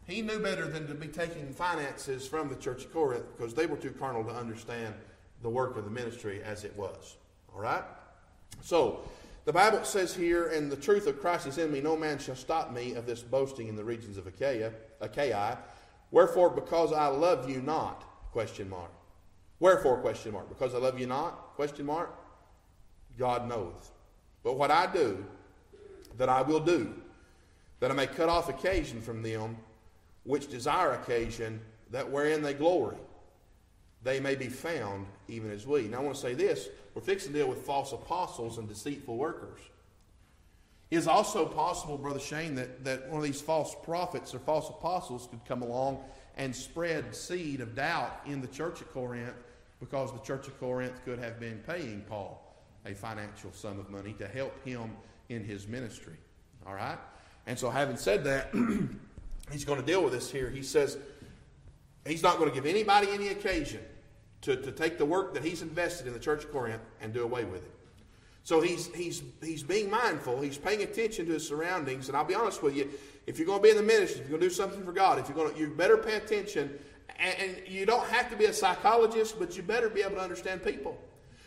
[0.05, 3.67] he knew better than to be taking finances from the church of Corinth because they
[3.67, 4.95] were too carnal to understand
[5.43, 7.17] the work of the ministry as it was.
[7.53, 7.83] All right?
[8.61, 9.01] So,
[9.45, 12.35] the Bible says here, and the truth of Christ is in me, no man shall
[12.35, 15.57] stop me of this boasting in the regions of Achaia, Achaia
[16.13, 18.91] Wherefore, because I love you not, question mark.
[19.59, 20.47] Wherefore, question mark.
[20.47, 22.13] Because I love you not, question mark.
[23.17, 23.91] God knows.
[24.43, 25.25] But what I do,
[26.19, 26.93] that I will do,
[27.79, 29.57] that I may cut off occasion from them
[30.23, 32.97] which desire occasion, that wherein they glory,
[34.03, 35.83] they may be found even as we.
[35.83, 39.17] Now I want to say this we're fixing to deal with false apostles and deceitful
[39.17, 39.59] workers.
[40.91, 44.69] It is also possible, Brother Shane, that, that one of these false prophets or false
[44.69, 46.03] apostles could come along
[46.37, 49.33] and spread seed of doubt in the church at Corinth
[49.79, 52.39] because the church of Corinth could have been paying Paul
[52.85, 54.91] a financial sum of money to help him
[55.29, 56.17] in his ministry.
[56.67, 56.99] All right?
[57.47, 58.53] And so, having said that,
[59.51, 60.49] he's going to deal with this here.
[60.49, 60.97] He says
[62.05, 63.81] he's not going to give anybody any occasion
[64.43, 67.23] to, to take the work that he's invested in the church of Corinth and do
[67.23, 67.71] away with it.
[68.43, 70.41] So he's, he's, he's being mindful.
[70.41, 72.09] He's paying attention to his surroundings.
[72.09, 72.89] And I'll be honest with you,
[73.25, 74.91] if you're going to be in the ministry, if you're going to do something for
[74.91, 76.77] God, if you're going to, you better pay attention.
[77.17, 80.21] And, and you don't have to be a psychologist, but you better be able to
[80.21, 80.97] understand people.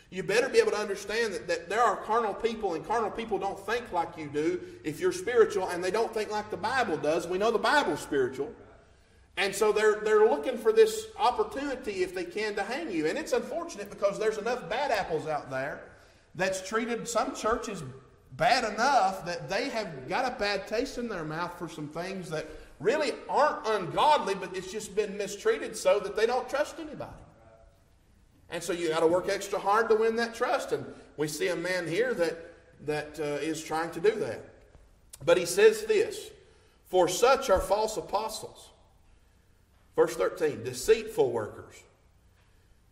[0.09, 3.37] You better be able to understand that, that there are carnal people, and carnal people
[3.37, 6.97] don't think like you do if you're spiritual, and they don't think like the Bible
[6.97, 7.27] does.
[7.27, 8.51] We know the Bible's spiritual.
[9.37, 13.05] And so they're, they're looking for this opportunity, if they can, to hang you.
[13.05, 15.83] And it's unfortunate because there's enough bad apples out there
[16.33, 17.83] that's treated some churches
[18.35, 22.29] bad enough that they have got a bad taste in their mouth for some things
[22.31, 22.47] that
[22.79, 27.11] really aren't ungodly, but it's just been mistreated so that they don't trust anybody.
[28.49, 30.71] And so you got to work extra hard to win that trust.
[30.71, 32.53] And we see a man here that,
[32.85, 34.41] that uh, is trying to do that.
[35.25, 36.31] But he says this
[36.85, 38.71] For such are false apostles.
[39.97, 41.73] Verse 13 deceitful workers,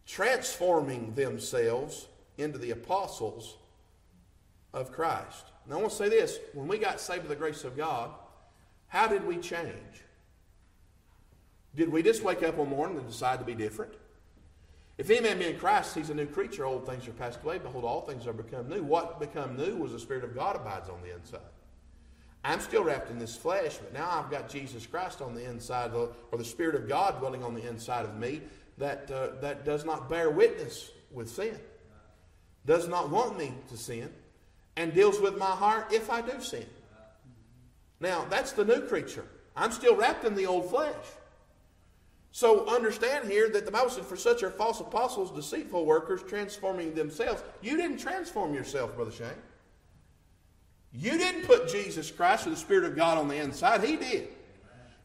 [0.08, 3.58] transforming themselves into the apostles
[4.74, 5.46] of Christ.
[5.70, 8.10] Now, I want to say this when we got saved by the grace of God,
[8.88, 10.04] how did we change?
[11.76, 13.94] Did we just wake up one morning and decide to be different?
[14.98, 16.66] If any man be in Christ, he's a new creature.
[16.66, 17.60] Old things are passed away.
[17.60, 18.82] Behold, all things are become new.
[18.82, 21.42] What become new was the Spirit of God abides on the inside.
[22.46, 25.94] I'm still wrapped in this flesh, but now I've got Jesus Christ on the inside,
[25.94, 28.42] or the Spirit of God dwelling on the inside of me
[28.78, 31.58] that, uh, that does not bear witness with sin
[32.66, 34.10] does not want me to sin,
[34.76, 36.66] and deals with my heart if I do sin.
[38.00, 39.26] Now, that's the new creature.
[39.56, 40.94] I'm still wrapped in the old flesh.
[42.32, 46.94] So understand here that the Bible says, For such are false apostles, deceitful workers, transforming
[46.94, 47.42] themselves.
[47.62, 49.30] You didn't transform yourself, Brother Shane.
[50.98, 53.84] You didn't put Jesus Christ or the Spirit of God on the inside.
[53.84, 54.30] He did.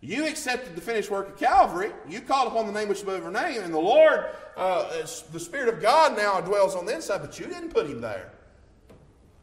[0.00, 1.90] You accepted the finished work of Calvary.
[2.08, 4.26] You called upon the name which is above every name, and the Lord,
[4.56, 4.88] uh,
[5.32, 8.32] the Spirit of God now dwells on the inside, but you didn't put him there.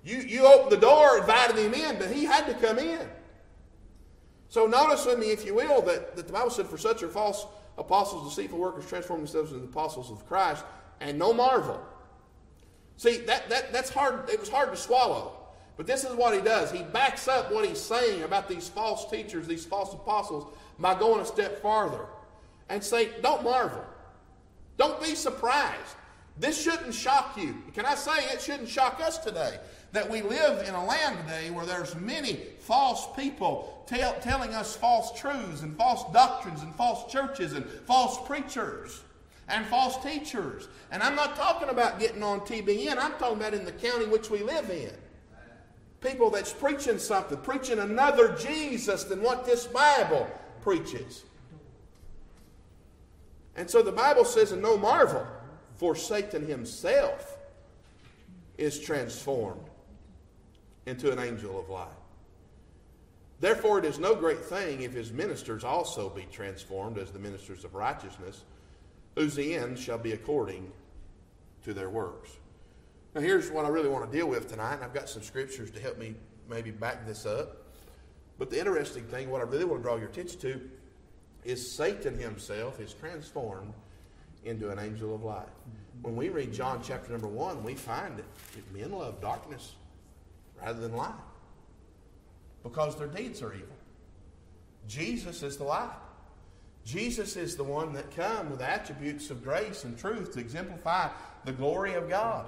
[0.04, 3.08] You, you opened the door, invited him in, but he had to come in.
[4.50, 7.10] So notice with me, if you will, that, that the Bible said, For such are
[7.10, 7.46] false
[7.78, 10.64] apostles, deceitful workers, transform themselves into apostles of Christ,
[11.02, 11.80] and no marvel.
[12.96, 15.37] See, that, that, that's hard, it was hard to swallow.
[15.78, 16.72] But this is what he does.
[16.72, 21.22] He backs up what he's saying about these false teachers, these false apostles, by going
[21.22, 22.06] a step farther
[22.68, 23.86] and say, don't marvel.
[24.78, 25.96] Don't be surprised.
[26.40, 27.56] This shouldn't shock you.
[27.74, 29.60] Can I say it shouldn't shock us today?
[29.92, 34.76] That we live in a land today where there's many false people tell, telling us
[34.76, 39.02] false truths and false doctrines and false churches and false preachers
[39.48, 40.68] and false teachers.
[40.92, 42.98] And I'm not talking about getting on TBN.
[43.00, 44.92] I'm talking about in the county which we live in.
[46.02, 50.30] People that's preaching something, preaching another Jesus than what this Bible
[50.62, 51.24] preaches.
[53.56, 55.26] And so the Bible says, and no marvel,
[55.76, 57.38] for Satan himself
[58.58, 59.66] is transformed
[60.86, 61.88] into an angel of light.
[63.40, 67.64] Therefore, it is no great thing if his ministers also be transformed as the ministers
[67.64, 68.44] of righteousness,
[69.16, 70.72] whose end shall be according
[71.64, 72.32] to their works.
[73.18, 75.72] Now, here's what I really want to deal with tonight, and I've got some scriptures
[75.72, 76.14] to help me
[76.48, 77.64] maybe back this up.
[78.38, 80.62] But the interesting thing, what I really want to draw your attention to,
[81.44, 83.74] is Satan himself is transformed
[84.44, 85.48] into an angel of light.
[85.48, 86.04] Mm-hmm.
[86.04, 88.26] When we read John chapter number one, we find that
[88.72, 89.74] men love darkness
[90.64, 91.10] rather than light
[92.62, 93.78] because their deeds are evil.
[94.88, 95.90] Jesus is the light.
[96.86, 101.10] Jesus is the one that come with attributes of grace and truth to exemplify
[101.46, 102.46] the glory of God.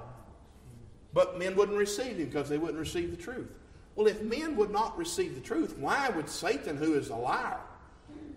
[1.12, 3.50] But men wouldn't receive him because they wouldn't receive the truth.
[3.96, 7.58] Well, if men would not receive the truth, why would Satan, who is a liar,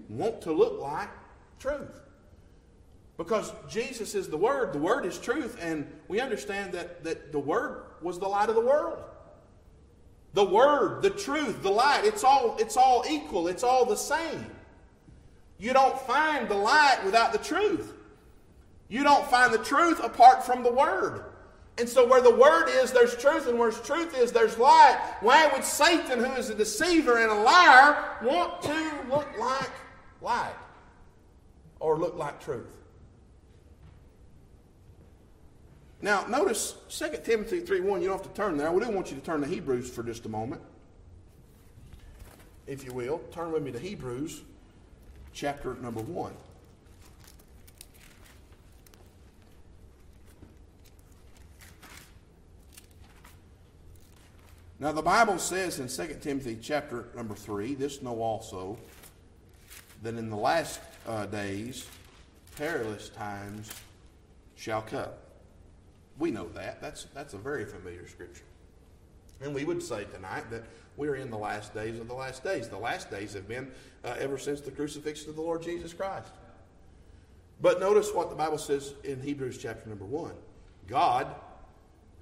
[0.10, 1.10] want to look like
[1.60, 2.02] truth?
[3.18, 7.40] Because Jesus is the Word, the Word is truth, and we understand that, that the
[7.40, 9.02] Word was the light of the world.
[10.34, 14.48] The Word, the truth, the light, it's all, it's all equal, it's all the same.
[15.60, 17.94] You don't find the light without the truth.
[18.90, 21.24] You don't find the truth apart from the Word.
[21.78, 25.00] And so, where the Word is, there's truth, and where truth is, there's light.
[25.22, 29.72] Why would Satan, who is a deceiver and a liar, want to look like
[30.22, 30.54] light
[31.80, 32.70] or look like truth?
[36.04, 38.70] Now, notice 2 Timothy 3 1, you don't have to turn there.
[38.70, 40.62] I do want you to turn to Hebrews for just a moment.
[42.68, 44.42] If you will, turn with me to Hebrews
[45.34, 46.34] chapter number 1.
[54.80, 58.78] Now, the Bible says in 2 Timothy chapter number 3, this know also,
[60.02, 61.88] that in the last uh, days
[62.58, 63.72] perilous times
[64.56, 65.10] shall come.
[66.20, 66.82] We know that.
[66.82, 68.44] That's, that's a very familiar scripture.
[69.42, 70.64] And we would say tonight that
[70.96, 72.68] we're in the last days of the last days.
[72.68, 73.72] The last days have been
[74.04, 76.32] uh, ever since the crucifixion of the Lord Jesus Christ.
[77.62, 80.34] But notice what the Bible says in Hebrews chapter number 1.
[80.88, 81.28] God,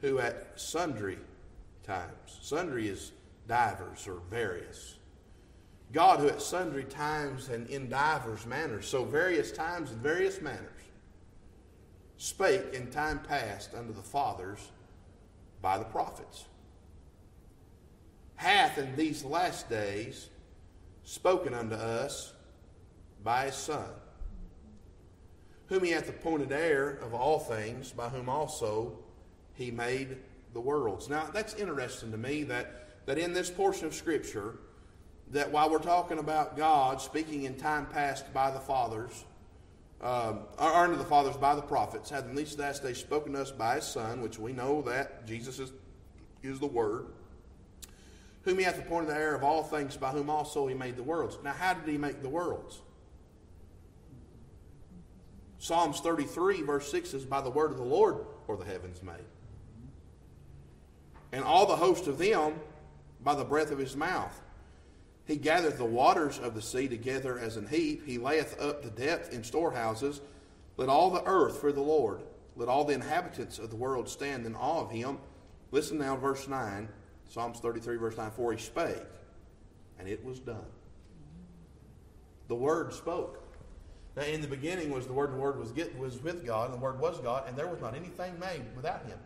[0.02, 1.18] who at sundry
[1.84, 3.12] times, sundry is
[3.48, 4.96] divers or various.
[5.92, 10.68] God, who at sundry times and in divers manners, so various times and various manners,
[12.18, 14.72] spake in time past unto the fathers
[15.62, 16.46] by the prophets,
[18.36, 20.30] hath in these last days
[21.04, 22.34] spoken unto us
[23.24, 23.90] by his Son,
[25.68, 28.98] whom he hath appointed heir of all things, by whom also
[29.54, 30.18] he made
[30.54, 31.10] the worlds.
[31.10, 34.56] Now, that's interesting to me that, that in this portion of Scripture,
[35.32, 39.26] that while we're talking about God speaking in time past by the fathers,
[40.02, 43.42] um, or unto the fathers by the prophets, hath in these last days spoken to
[43.42, 45.72] us by his Son, which we know that Jesus is,
[46.44, 47.08] is the Word,
[48.44, 51.04] whom he hath appointed the heir of all things, by whom also he made the
[51.04, 51.38] worlds.
[51.44, 52.82] Now, how did he make the worlds?
[55.60, 59.24] Psalms 33, verse 6 says, By the word of the Lord were the heavens made.
[61.32, 62.60] And all the host of them
[63.24, 64.42] by the breath of his mouth.
[65.26, 68.06] He gathereth the waters of the sea together as an heap.
[68.06, 70.20] He layeth up the depth in storehouses.
[70.78, 72.22] Let all the earth fear the Lord.
[72.56, 75.20] Let all the inhabitants of the world stand in awe of him.
[75.72, 76.90] Listen now verse 9,
[77.30, 78.32] Psalms 33, verse 9.
[78.32, 78.98] For he spake,
[80.00, 80.66] and it was done.
[82.50, 83.42] The Word spoke.
[84.18, 86.66] Now, in the beginning was the Word, and the Word was, get, was with God,
[86.66, 89.18] and the Word was God, and there was not anything made without him.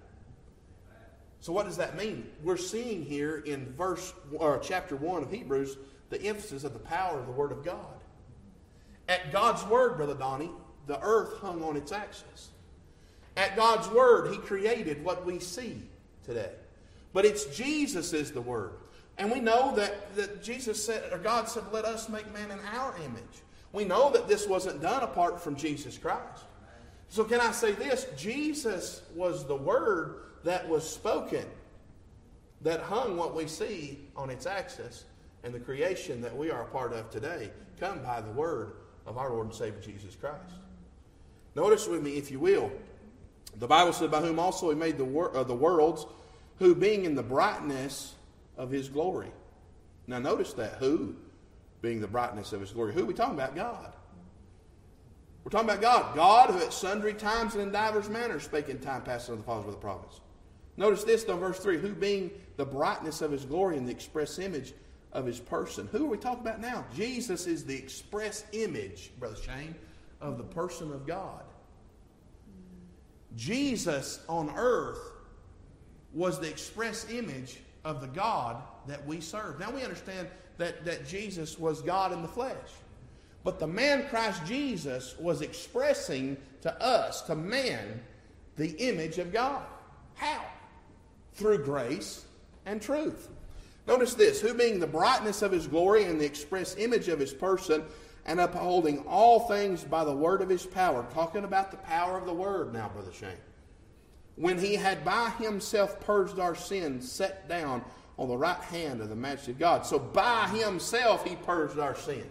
[1.45, 2.25] So, what does that mean?
[2.43, 5.77] We're seeing here in verse or chapter 1 of Hebrews
[6.09, 8.01] the emphasis of the power of the Word of God.
[9.07, 10.49] At God's Word, Brother Donnie,
[10.87, 12.49] the earth hung on its axis.
[13.37, 15.83] At God's Word, He created what we see
[16.23, 16.49] today.
[17.13, 18.71] But it's Jesus is the Word.
[19.19, 22.59] And we know that, that Jesus said, or God said, let us make man in
[22.73, 23.43] our image.
[23.71, 26.41] We know that this wasn't done apart from Jesus Christ.
[27.15, 28.07] So, can I say this?
[28.17, 31.45] Jesus was the Word that was spoken.
[32.61, 35.05] that hung what we see on its axis
[35.45, 38.73] and the creation that we are a part of today come by the word
[39.05, 40.55] of our Lord and Savior Jesus Christ.
[41.55, 42.69] Notice with me, if you will,
[43.59, 46.05] the Bible said, By whom also he made the, wor- uh, the worlds,
[46.57, 48.15] who being in the brightness
[48.57, 49.31] of his glory.
[50.07, 51.15] Now notice that, who
[51.81, 52.93] being the brightness of his glory.
[52.93, 53.55] Who are we talking about?
[53.55, 53.93] God.
[55.45, 56.15] We're talking about God.
[56.15, 59.45] God who at sundry times and in divers manners spake in time past unto the
[59.45, 60.19] fathers with the prophets.
[60.75, 64.39] Notice this though, verse 3 who being the brightness of his glory and the express
[64.39, 64.73] image
[65.13, 65.87] of his person.
[65.91, 66.83] Who are we talking about now?
[66.95, 69.75] Jesus is the express image, Brother Shane,
[70.19, 71.43] of the person of God.
[73.35, 75.11] Jesus on earth
[76.11, 79.59] was the express image of the God that we serve.
[79.59, 80.27] Now we understand
[80.57, 82.55] that, that Jesus was God in the flesh.
[83.45, 88.01] But the man Christ Jesus was expressing to us, to man,
[88.57, 89.61] the image of God.
[90.15, 90.43] How?
[91.35, 92.25] Through grace
[92.65, 93.29] and truth.
[93.87, 97.33] Notice this who being the brightness of his glory and the express image of his
[97.33, 97.83] person,
[98.25, 101.05] and upholding all things by the word of his power.
[101.13, 103.29] Talking about the power of the word now, Brother Shane.
[104.37, 107.85] When he had by himself purged our sins, sat down
[108.17, 109.85] on the right hand of the majesty of God.
[109.85, 112.27] So by himself he purged our sin.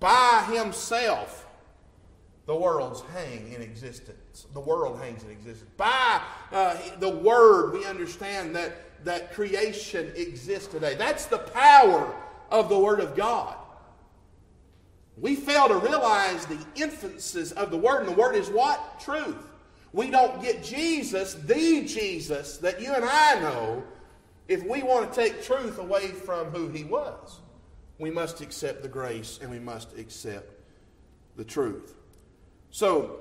[0.00, 1.46] By himself
[2.46, 4.46] the worlds hang in existence.
[4.54, 5.70] The world hangs in existence.
[5.76, 10.94] By uh, the word we understand that, that creation exists today.
[10.94, 12.14] That's the power
[12.50, 13.54] of the word of God.
[15.20, 19.00] We fail to realize the infancies of the word, and the word is what?
[19.00, 19.36] Truth.
[19.92, 23.82] We don't get Jesus, the Jesus that you and I know,
[24.46, 27.40] if we want to take truth away from who he was,
[27.98, 30.52] we must accept the grace and we must accept
[31.36, 31.94] the truth.
[32.70, 33.20] So,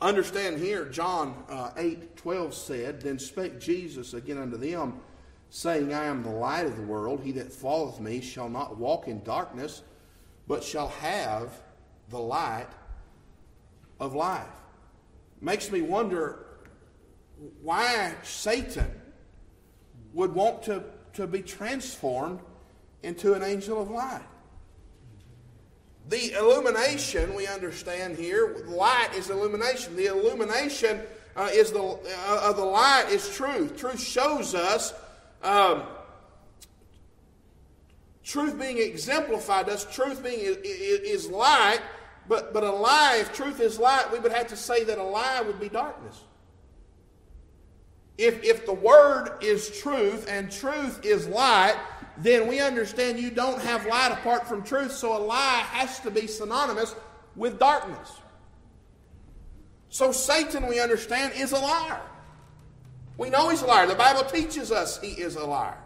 [0.00, 5.00] understand here, John uh, 8 12 said, Then spake Jesus again unto them,
[5.50, 7.20] saying, I am the light of the world.
[7.22, 9.82] He that followeth me shall not walk in darkness,
[10.46, 11.50] but shall have
[12.08, 12.68] the light
[14.00, 14.46] of life.
[15.40, 16.46] Makes me wonder
[17.62, 18.90] why Satan
[20.12, 22.40] would want to, to be transformed
[23.02, 24.22] into an angel of light.
[26.08, 29.96] The illumination, we understand here, light is illumination.
[29.96, 31.00] The illumination
[31.36, 33.76] uh, is the, uh, of the light is truth.
[33.76, 34.92] Truth shows us,
[35.42, 35.84] um,
[38.24, 41.80] truth being exemplified, us truth being is, is light,
[42.28, 45.02] but, but a lie, if truth is light, we would have to say that a
[45.02, 46.20] lie would be darkness.
[48.18, 51.76] If, if the word is truth and truth is light,
[52.18, 56.10] then we understand you don't have light apart from truth, so a lie has to
[56.10, 56.94] be synonymous
[57.36, 58.12] with darkness.
[59.88, 62.00] So Satan, we understand, is a liar.
[63.18, 63.86] We know he's a liar.
[63.86, 65.78] The Bible teaches us he is a liar.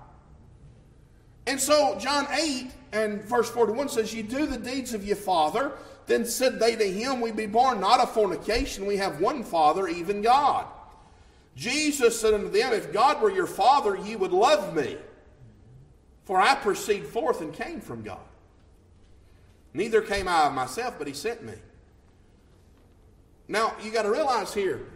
[1.46, 5.72] And so John 8 and verse 41 says, You do the deeds of your father.
[6.06, 9.88] Then said they to him, We be born not of fornication, we have one Father,
[9.88, 10.66] even God.
[11.56, 14.96] Jesus said unto them, If God were your Father, ye would love me.
[16.26, 18.18] For I proceed forth and came from God.
[19.72, 21.54] Neither came I of myself, but he sent me.
[23.48, 24.86] Now, you got to realize here,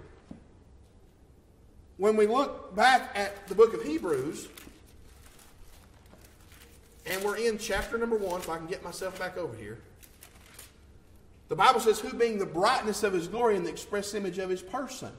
[1.99, 4.49] when we look back at the book of Hebrews,
[7.07, 9.79] and we're in chapter number one, if I can get myself back over here.
[11.49, 14.51] The Bible says, Who being the brightness of his glory and the express image of
[14.51, 15.11] his person.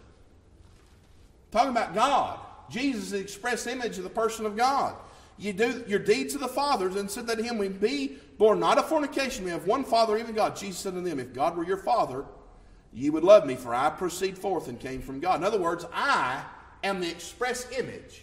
[1.52, 2.40] Talking about God.
[2.70, 4.96] Jesus is the express image of the person of God.
[5.42, 8.60] You do your deeds of the fathers, and said that to him, We be born
[8.60, 10.56] not of fornication, we have one Father, even God.
[10.56, 12.26] Jesus said to them, If God were your Father,
[12.94, 15.40] ye would love me, for I proceed forth and came from God.
[15.40, 16.44] In other words, I
[16.84, 18.22] am the express image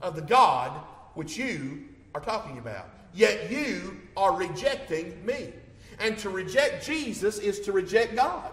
[0.00, 0.70] of the God
[1.12, 2.88] which you are talking about.
[3.12, 5.52] Yet you are rejecting me.
[6.00, 8.50] And to reject Jesus is to reject God.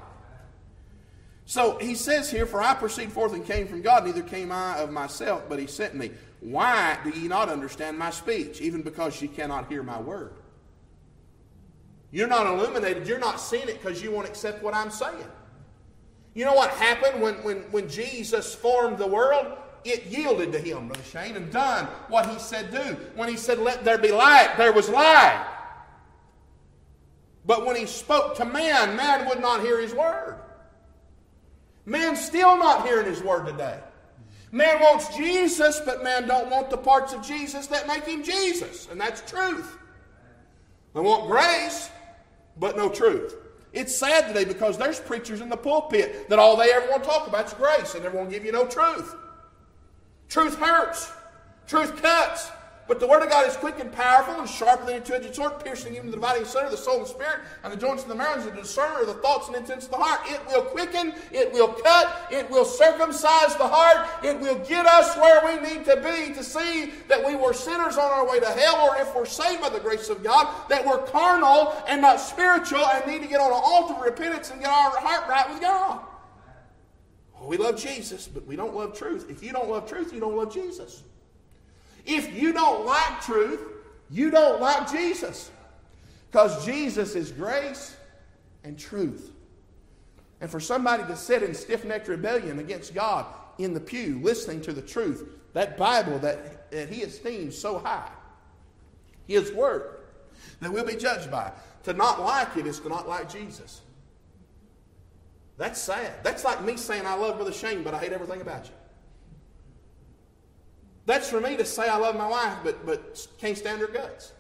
[1.46, 4.80] So he says here, For I proceed forth and came from God, neither came I
[4.80, 6.12] of myself, but he sent me.
[6.42, 10.34] Why do ye not understand my speech, even because ye cannot hear my word?
[12.12, 15.30] You're not illuminated, you're not seeing it because you won't accept what I'm saying.
[16.34, 19.56] You know what happened when, when, when Jesus formed the world?
[19.84, 22.98] It yielded to him, Brother Shane, and done what he said do.
[23.16, 25.48] When he said, Let there be light, there was light.
[27.46, 30.40] But when he spoke to man, man would not hear his word.
[31.86, 33.80] Man's still not hearing his word today.
[34.52, 38.88] Man wants Jesus, but man don't want the parts of Jesus that make him Jesus.
[38.92, 39.78] And that's truth.
[40.94, 41.90] They want grace,
[42.58, 43.36] but no truth.
[43.72, 47.10] It's sad today because there's preachers in the pulpit that all they ever want to
[47.10, 49.16] talk about is grace and they won't give you no truth.
[50.28, 51.12] Truth hurts.
[51.68, 52.52] Truth cuts.
[52.88, 55.64] But the Word of God is quick and powerful and sharper than a two-edged sword,
[55.64, 58.16] piercing even the dividing center of the soul and spirit, and the joints and the
[58.16, 60.20] marrow, and the discerner of the thoughts and intents of the heart.
[60.26, 65.16] It will quicken, it will cut, it will circumcise the heart, it will get us
[65.16, 68.50] where we need to be to see that we were sinners on our way to
[68.50, 72.20] hell, or if we're saved by the grace of God, that we're carnal and not
[72.20, 75.50] spiritual and need to get on an altar of repentance and get our heart right
[75.50, 76.02] with God.
[77.44, 79.28] We love Jesus, but we don't love truth.
[79.30, 81.04] If you don't love truth, you don't love Jesus.
[82.06, 83.62] If you don't like truth,
[84.10, 85.52] you don't like Jesus.
[86.30, 87.96] Because Jesus is grace
[88.64, 89.32] and truth.
[90.40, 93.26] And for somebody to sit in stiff necked rebellion against God
[93.58, 98.10] in the pew, listening to the truth, that Bible that, that he esteems so high,
[99.28, 99.98] his word,
[100.62, 101.52] that we'll be judged by,
[101.84, 103.82] to not like it is to not like Jesus.
[105.58, 106.24] That's sad.
[106.24, 108.72] That's like me saying I love Brother Shane, but I hate everything about you.
[111.12, 114.32] That's for me to say I love my wife, but, but can't stand her guts.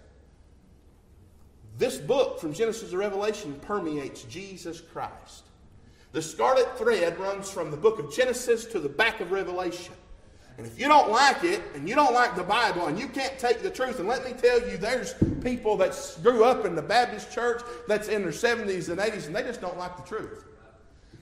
[1.77, 5.43] This book from Genesis to Revelation permeates Jesus Christ.
[6.13, 9.93] The scarlet thread runs from the book of Genesis to the back of Revelation.
[10.57, 13.37] And if you don't like it, and you don't like the Bible, and you can't
[13.37, 16.81] take the truth, and let me tell you, there's people that grew up in the
[16.81, 20.45] Baptist church that's in their 70s and 80s, and they just don't like the truth.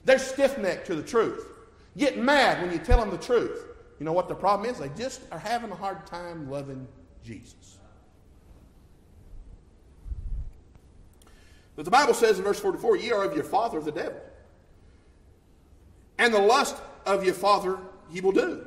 [0.04, 1.44] They're stiff necked to the truth.
[1.96, 3.64] Get mad when you tell them the truth.
[4.00, 4.78] You know what the problem is?
[4.78, 6.88] They just are having a hard time loving
[7.22, 7.78] Jesus.
[11.76, 14.20] But the Bible says in verse 44 Ye are of your father, the devil.
[16.18, 17.78] And the lust of your father
[18.10, 18.66] ye will do.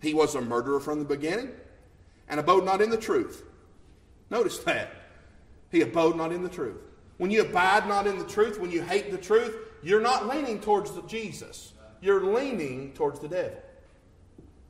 [0.00, 1.52] He was a murderer from the beginning
[2.28, 3.42] and abode not in the truth.
[4.30, 4.90] Notice that.
[5.70, 6.76] He abode not in the truth.
[7.16, 10.60] When you abide not in the truth, when you hate the truth, you're not leaning
[10.60, 11.72] towards Jesus.
[12.02, 13.62] You're leaning towards the devil.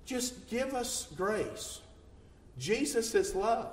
[0.05, 1.81] Just give us grace.
[2.59, 3.71] Jesus is love.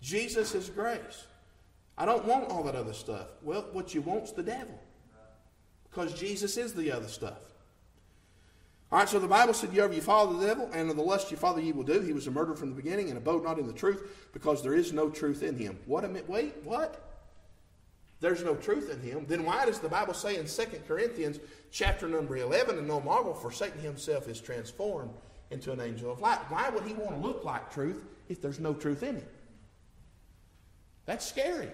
[0.00, 1.26] Jesus is grace.
[1.96, 3.28] I don't want all that other stuff.
[3.42, 4.78] Well, what you want's the devil.
[5.88, 7.38] Because Jesus is the other stuff.
[8.90, 11.02] All right, so the Bible said, You ever you follow the devil, and of the
[11.02, 12.00] lust you follow, you will do.
[12.00, 14.74] He was a murderer from the beginning and abode not in the truth, because there
[14.74, 15.78] is no truth in him.
[15.86, 16.28] What a minute.
[16.28, 17.00] Wait, what?
[18.20, 19.24] There's no truth in him.
[19.26, 21.40] Then why does the Bible say in 2 Corinthians
[21.70, 25.14] chapter number 11, and no marvel, for Satan himself is transformed
[25.50, 26.38] into an angel of light.
[26.48, 29.26] Why would he want to look like truth if there's no truth in him?
[31.06, 31.68] That's scary.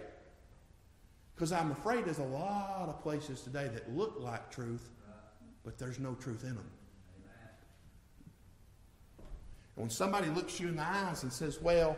[1.35, 4.91] Because I'm afraid there's a lot of places today that look like truth,
[5.65, 6.71] but there's no truth in them.
[9.77, 11.97] And when somebody looks you in the eyes and says, well,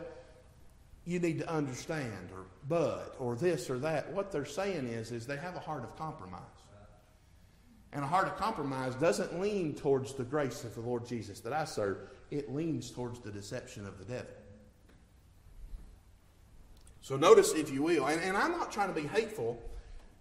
[1.05, 5.27] you need to understand, or but, or this or that, what they're saying is, is
[5.27, 6.39] they have a heart of compromise.
[7.93, 11.53] And a heart of compromise doesn't lean towards the grace of the Lord Jesus that
[11.53, 11.97] I serve,
[12.31, 14.31] it leans towards the deception of the devil.
[17.01, 19.61] So notice, if you will, and, and I'm not trying to be hateful.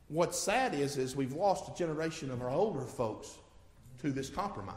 [0.08, 3.38] What's sad is, is we've lost a generation of our older folks
[4.02, 4.76] to this compromise.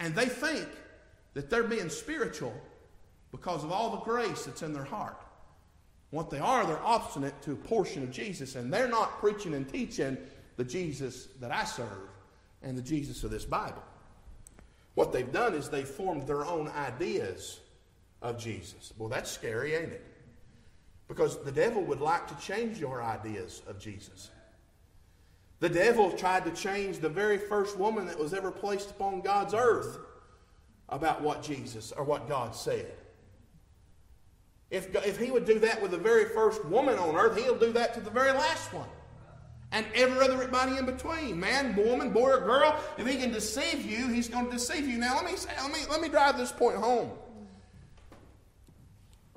[0.00, 0.66] And they think
[1.34, 2.52] that they're being spiritual
[3.30, 5.22] because of all the grace that's in their heart.
[6.10, 9.68] What they are, they're obstinate to a portion of Jesus, and they're not preaching and
[9.68, 10.18] teaching
[10.56, 12.10] the Jesus that I serve
[12.62, 13.82] and the Jesus of this Bible.
[14.94, 17.60] What they've done is they've formed their own ideas
[18.20, 18.92] of Jesus.
[18.98, 20.06] Well, that's scary, ain't it?
[21.08, 24.30] Because the devil would like to change your ideas of Jesus.
[25.60, 29.54] The devil tried to change the very first woman that was ever placed upon God's
[29.54, 29.98] earth
[30.88, 32.92] about what Jesus or what God said.
[34.70, 37.72] If, if he would do that with the very first woman on earth, he'll do
[37.72, 38.88] that to the very last one
[39.72, 42.78] and every other body in between man, woman, boy, or girl.
[42.98, 44.98] If he can deceive you, he's going to deceive you.
[44.98, 47.10] Now, let me, say, let me, let me drive this point home.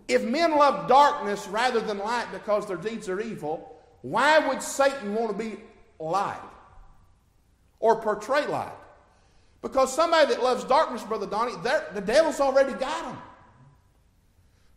[0.08, 5.16] If men love darkness rather than light because their deeds are evil, why would Satan
[5.16, 5.58] want to be
[6.00, 6.42] light
[7.80, 8.76] or portray light?
[9.62, 13.18] Because somebody that loves darkness, Brother Donnie, the devil's already got them.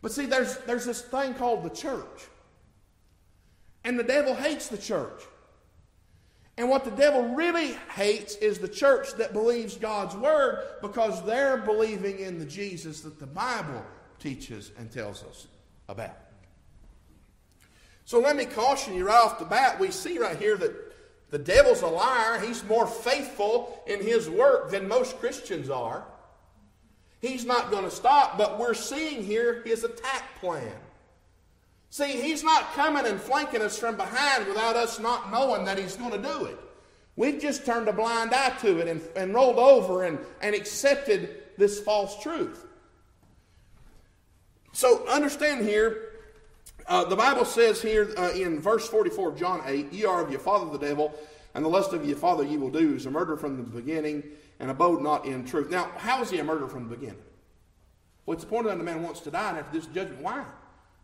[0.01, 2.27] But see, there's, there's this thing called the church.
[3.83, 5.21] And the devil hates the church.
[6.59, 11.55] And what the devil really hates is the church that believes God's word because they're
[11.55, 13.81] believing in the Jesus that the Bible
[14.19, 15.47] teaches and tells us
[15.87, 16.17] about.
[18.03, 19.79] So let me caution you right off the bat.
[19.79, 20.75] We see right here that
[21.29, 22.41] the devil's a liar.
[22.41, 26.03] He's more faithful in his work than most Christians are.
[27.21, 30.75] He's not going to stop, but we're seeing here his attack plan.
[31.89, 35.95] See, he's not coming and flanking us from behind without us not knowing that he's
[35.95, 36.59] going to do it.
[37.15, 41.43] We've just turned a blind eye to it and, and rolled over and, and accepted
[41.57, 42.65] this false truth.
[44.71, 46.11] So understand here,
[46.87, 50.31] uh, the Bible says here uh, in verse 44 of John 8, Ye are of
[50.31, 51.13] your father the devil,
[51.53, 52.95] and the lust of your father ye will do.
[52.95, 54.23] Is a murder from the beginning,
[54.59, 55.69] and abode not in truth.
[55.69, 57.21] Now, how is he a murderer from the beginning?
[58.25, 60.45] Well, it's appointed the man wants to die, and after this judgment, why?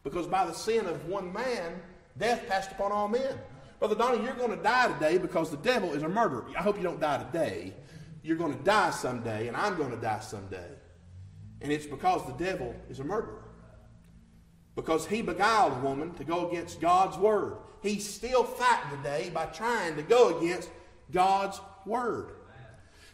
[0.06, 1.82] Because by the sin of one man,
[2.18, 3.38] death passed upon all men.
[3.80, 6.45] Brother Donnie, you're going to die today because the devil is a murderer.
[6.58, 7.74] I hope you don't die today.
[8.24, 10.70] You're going to die someday, and I'm going to die someday.
[11.60, 13.43] And it's because the devil is a murderer.
[14.76, 17.58] Because he beguiled a woman to go against God's word.
[17.82, 20.70] He's still fighting today by trying to go against
[21.12, 22.32] God's word.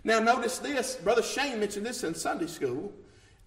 [0.04, 0.96] Now, notice this.
[0.98, 2.92] Brother Shane mentioned this in Sunday school.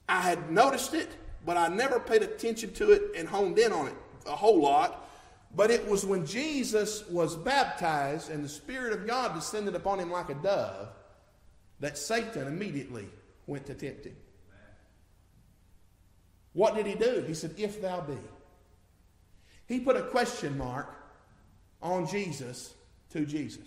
[0.09, 1.11] I had noticed it,
[1.45, 3.95] but I never paid attention to it and honed in on it
[4.27, 5.09] a whole lot.
[5.57, 10.11] But it was when Jesus was baptized and the Spirit of God descended upon him
[10.11, 10.89] like a dove
[11.81, 13.09] that Satan immediately
[13.47, 14.17] went to tempt him.
[16.55, 17.25] What did he do?
[17.27, 18.17] He said, If thou be.
[19.67, 20.95] He put a question mark
[21.83, 22.75] on Jesus
[23.11, 23.67] to Jesus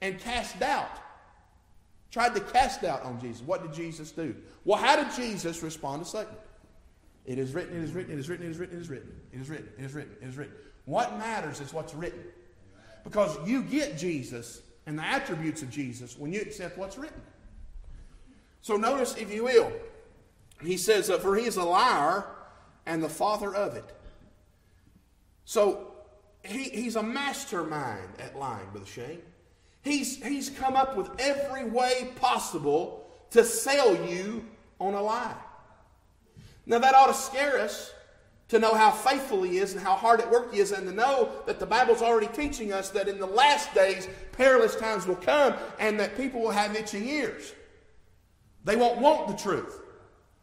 [0.00, 0.90] and cast doubt.
[2.12, 3.40] Tried to cast doubt on Jesus.
[3.42, 4.36] What did Jesus do?
[4.64, 6.34] Well, how did Jesus respond to Satan?
[7.24, 9.08] It is written, it is written, it is written, it is written, it is written,
[9.32, 10.54] it is written, it is written, it is written.
[10.84, 12.22] What matters is what's written.
[13.02, 17.20] Because you get Jesus and the attributes of Jesus when you accept what's written.
[18.60, 19.72] So notice, if you will,
[20.60, 22.26] he says, For he is a liar
[22.84, 23.96] and the father of it.
[25.44, 25.94] So
[26.44, 29.22] he, he's a mastermind at lying, Brother Shane.
[29.82, 34.44] He's, he's come up with every way possible to sell you
[34.78, 35.34] on a lie.
[36.66, 37.92] Now, that ought to scare us
[38.48, 40.94] to know how faithful he is and how hard at work he is, and to
[40.94, 45.16] know that the Bible's already teaching us that in the last days, perilous times will
[45.16, 47.54] come and that people will have itching ears.
[48.64, 49.80] They won't want the truth.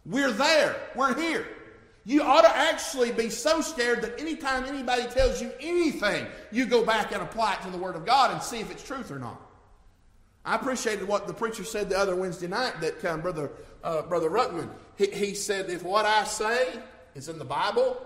[0.05, 1.47] We're there, we're here.
[2.09, 6.83] You ought to actually be so scared that anytime anybody tells you anything, you go
[6.83, 9.19] back and apply it to the Word of God and see if it's truth or
[9.19, 9.39] not.
[10.43, 13.51] I appreciated what the preacher said the other Wednesday night that um, Brother,
[13.83, 16.79] uh, Brother Ruckman, he, he said, if what I say
[17.13, 18.03] is in the Bible,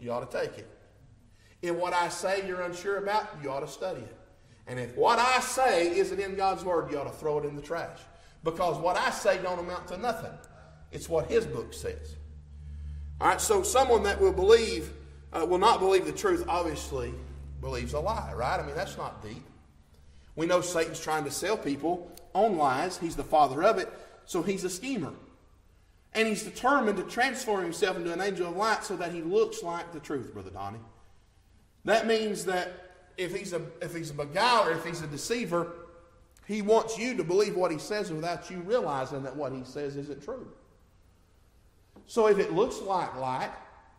[0.00, 0.68] you ought to take it.
[1.62, 4.16] If what I say you're unsure about, you ought to study it.
[4.66, 7.54] And if what I say isn't in God's Word, you ought to throw it in
[7.54, 8.00] the trash.
[8.42, 10.32] Because what I say don't amount to nothing.
[10.90, 12.16] It's what His book says.
[13.22, 14.90] All right, so someone that will believe,
[15.32, 17.14] uh, will not believe the truth, obviously
[17.60, 18.58] believes a lie, right?
[18.58, 19.44] I mean, that's not deep.
[20.34, 22.98] We know Satan's trying to sell people on lies.
[22.98, 23.88] He's the father of it,
[24.24, 25.12] so he's a schemer.
[26.14, 29.62] And he's determined to transform himself into an angel of light so that he looks
[29.62, 30.80] like the truth, Brother Donnie.
[31.84, 32.72] That means that
[33.16, 35.74] if he's a, if he's a beguiler, if he's a deceiver,
[36.48, 39.94] he wants you to believe what he says without you realizing that what he says
[39.94, 40.50] isn't true.
[42.06, 43.50] So if it looks like light,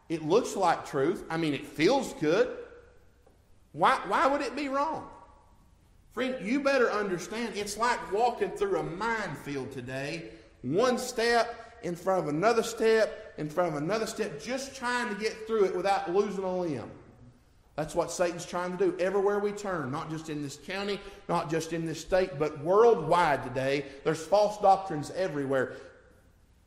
[0.10, 2.50] it looks like truth, I mean, it feels good,
[3.72, 5.08] why, why would it be wrong?
[6.12, 10.30] Friend, you better understand it's like walking through a minefield today,
[10.62, 15.20] one step in front of another step, in front of another step, just trying to
[15.20, 16.92] get through it without losing a limb.
[17.76, 21.50] That's what Satan's trying to do everywhere we turn, not just in this county, not
[21.50, 23.86] just in this state, but worldwide today.
[24.04, 25.74] There's false doctrines everywhere.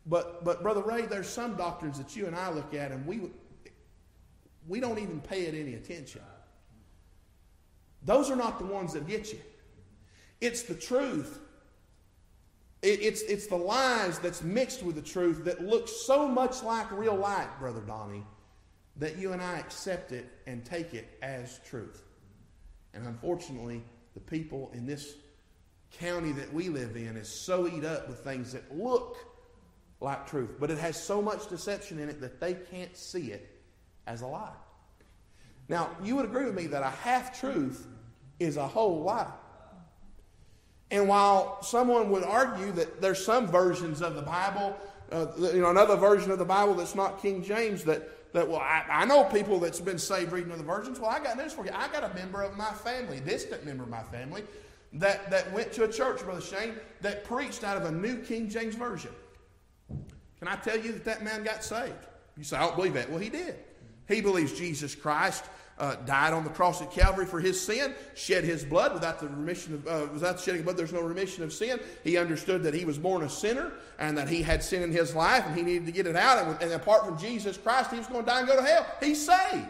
[0.06, 3.22] But, but Brother Ray, there's some doctrines that you and I look at and we,
[4.68, 6.22] we don't even pay it any attention.
[8.04, 9.40] Those are not the ones that get you.
[10.40, 11.40] It's the truth.
[12.82, 16.90] It, it's, it's the lies that's mixed with the truth that looks so much like
[16.92, 18.24] real life, Brother Donnie,
[18.96, 22.04] that you and I accept it and take it as truth.
[22.94, 23.82] And unfortunately,
[24.14, 25.14] the people in this
[25.90, 29.16] county that we live in is so eat up with things that look
[30.00, 33.60] like truth, but it has so much deception in it that they can't see it
[34.06, 34.52] as a lie.
[35.68, 37.86] Now, you would agree with me that a half truth
[38.38, 39.32] is a whole lie.
[40.90, 44.76] And while someone would argue that there's some versions of the Bible,
[45.10, 48.60] uh, you know, another version of the Bible that's not King James that, that well,
[48.60, 51.00] I, I know people that's been saved reading other versions.
[51.00, 51.72] Well, I got news for you.
[51.74, 54.44] I got a member of my family, distant member of my family,
[54.92, 58.48] that, that went to a church, Brother Shane, that preached out of a new King
[58.48, 59.10] James Version.
[60.38, 61.94] Can I tell you that that man got saved?
[62.36, 63.08] You say, I don't believe that.
[63.10, 63.56] Well, he did.
[64.08, 65.44] He believes Jesus Christ
[65.78, 69.28] uh, died on the cross at Calvary for his sin, shed his blood without the
[69.28, 71.78] remission of, uh, without shedding of blood, there's no remission of sin.
[72.02, 75.14] He understood that he was born a sinner and that he had sin in his
[75.14, 76.46] life and he needed to get it out.
[76.46, 78.86] And, and apart from Jesus Christ, he was going to die and go to hell.
[79.02, 79.68] He's saved.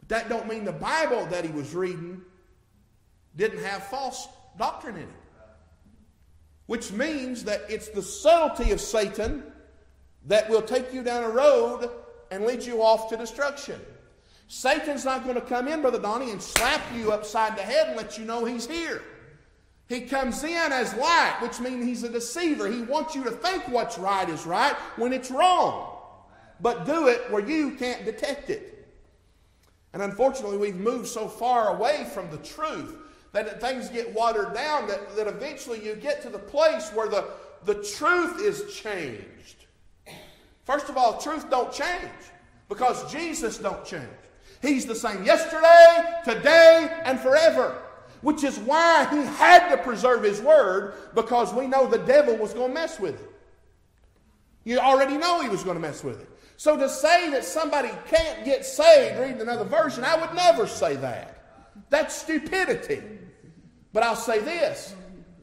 [0.00, 2.20] But that don't mean the Bible that he was reading
[3.34, 4.28] didn't have false
[4.58, 5.08] doctrine in it.
[6.66, 9.42] Which means that it's the subtlety of Satan
[10.26, 11.90] that will take you down a road
[12.30, 13.80] and lead you off to destruction.
[14.48, 17.96] Satan's not going to come in, Brother Donnie, and slap you upside the head and
[17.96, 19.02] let you know he's here.
[19.88, 22.70] He comes in as light, which means he's a deceiver.
[22.70, 25.98] He wants you to think what's right is right when it's wrong,
[26.60, 28.88] but do it where you can't detect it.
[29.92, 32.96] And unfortunately, we've moved so far away from the truth
[33.32, 37.24] that things get watered down that, that eventually you get to the place where the,
[37.64, 39.66] the truth is changed.
[40.64, 42.10] First of all, truth don't change
[42.68, 44.06] because Jesus don't change.
[44.60, 47.82] He's the same yesterday, today, and forever.
[48.20, 52.54] Which is why he had to preserve his word because we know the devil was
[52.54, 53.32] going to mess with it.
[54.62, 56.28] You already know he was going to mess with it.
[56.56, 60.94] So to say that somebody can't get saved reading another version, I would never say
[60.96, 61.32] that.
[61.90, 63.02] That's stupidity.
[63.92, 64.94] But I'll say this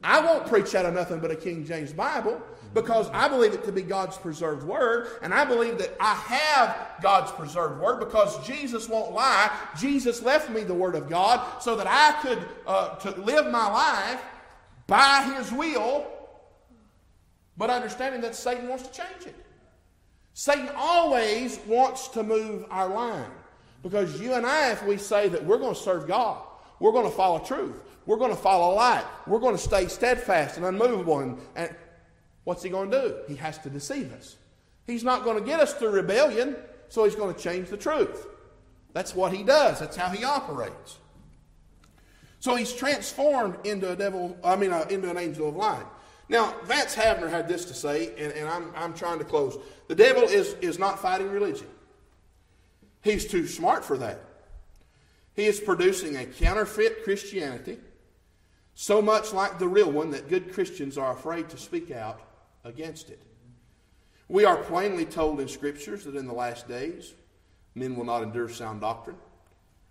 [0.02, 2.40] I won't preach out of nothing but a King James Bible
[2.72, 7.02] because I believe it to be God's preserved word, and I believe that I have
[7.02, 9.50] God's preserved word because Jesus won't lie.
[9.78, 13.68] Jesus left me the word of God so that I could uh, to live my
[13.68, 14.22] life
[14.86, 16.06] by His will,
[17.56, 19.36] but understanding that Satan wants to change it.
[20.32, 23.30] Satan always wants to move our line
[23.82, 26.40] because you and I, if we say that we're going to serve God,
[26.78, 27.82] we're going to follow truth.
[28.10, 29.04] We're going to follow light.
[29.28, 31.20] We're going to stay steadfast and unmovable.
[31.20, 31.72] And, and
[32.42, 33.16] what's he going to do?
[33.28, 34.34] He has to deceive us.
[34.84, 36.56] He's not going to get us through rebellion,
[36.88, 38.26] so he's going to change the truth.
[38.94, 39.78] That's what he does.
[39.78, 40.98] That's how he operates.
[42.40, 45.86] So he's transformed into a devil, I mean, uh, into an angel of light.
[46.28, 49.56] Now, Vance Havner had this to say, and, and I'm, I'm trying to close.
[49.86, 51.68] The devil is, is not fighting religion.
[53.02, 54.18] He's too smart for that.
[55.34, 57.78] He is producing a counterfeit Christianity,
[58.80, 62.22] so much like the real one that good Christians are afraid to speak out
[62.64, 63.20] against it.
[64.26, 67.12] We are plainly told in Scriptures that in the last days,
[67.74, 69.18] men will not endure sound doctrine,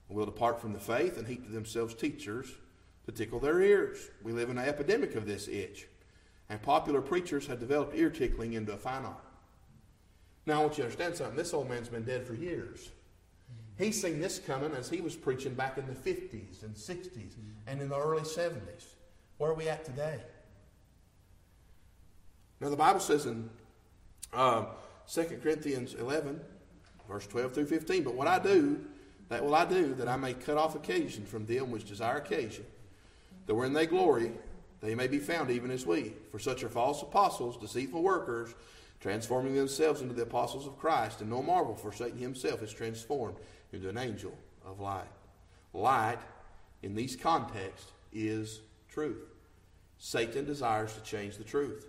[0.10, 2.48] will depart from the faith, and heap to themselves teachers
[3.06, 4.10] to tickle their ears.
[4.24, 5.86] We live in an epidemic of this itch,
[6.50, 9.24] and popular preachers have developed ear tickling into a fine art.
[10.48, 11.38] Now, I want you to understand something.
[11.38, 12.90] This old man's been dead for years.
[13.80, 17.32] He's seen this coming as he was preaching back in the 50s and 60s
[17.66, 18.84] and in the early 70s.
[19.38, 20.20] Where are we at today?
[22.60, 23.50] Now, the Bible says in
[24.34, 24.66] uh,
[25.10, 26.42] 2 Corinthians 11,
[27.08, 28.82] verse 12 through 15, But what I do,
[29.30, 32.66] that will I do, that I may cut off occasion from them which desire occasion,
[33.46, 34.34] that when they glory,
[34.82, 36.16] they may be found even as we.
[36.32, 38.54] For such are false apostles, deceitful workers,
[39.00, 41.22] transforming themselves into the apostles of Christ.
[41.22, 43.38] And no marvel, for Satan himself is transformed
[43.72, 44.34] into an angel
[44.66, 45.08] of light.
[45.74, 46.20] Light,
[46.82, 49.24] in these contexts, is truth.
[49.98, 51.88] Satan desires to change the truth.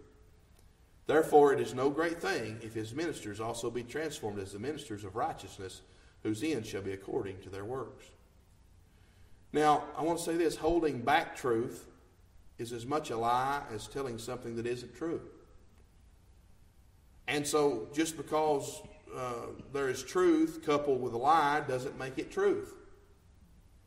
[1.06, 5.04] Therefore, it is no great thing if his ministers also be transformed as the ministers
[5.04, 5.80] of righteousness,
[6.22, 8.04] whose end shall be according to their works.
[9.52, 11.86] Now, I want to say this holding back truth
[12.58, 15.20] is as much a lie as telling something that isn't true.
[17.26, 18.82] And so, just because
[19.16, 22.74] uh, there is truth coupled with a lie doesn't make it truth.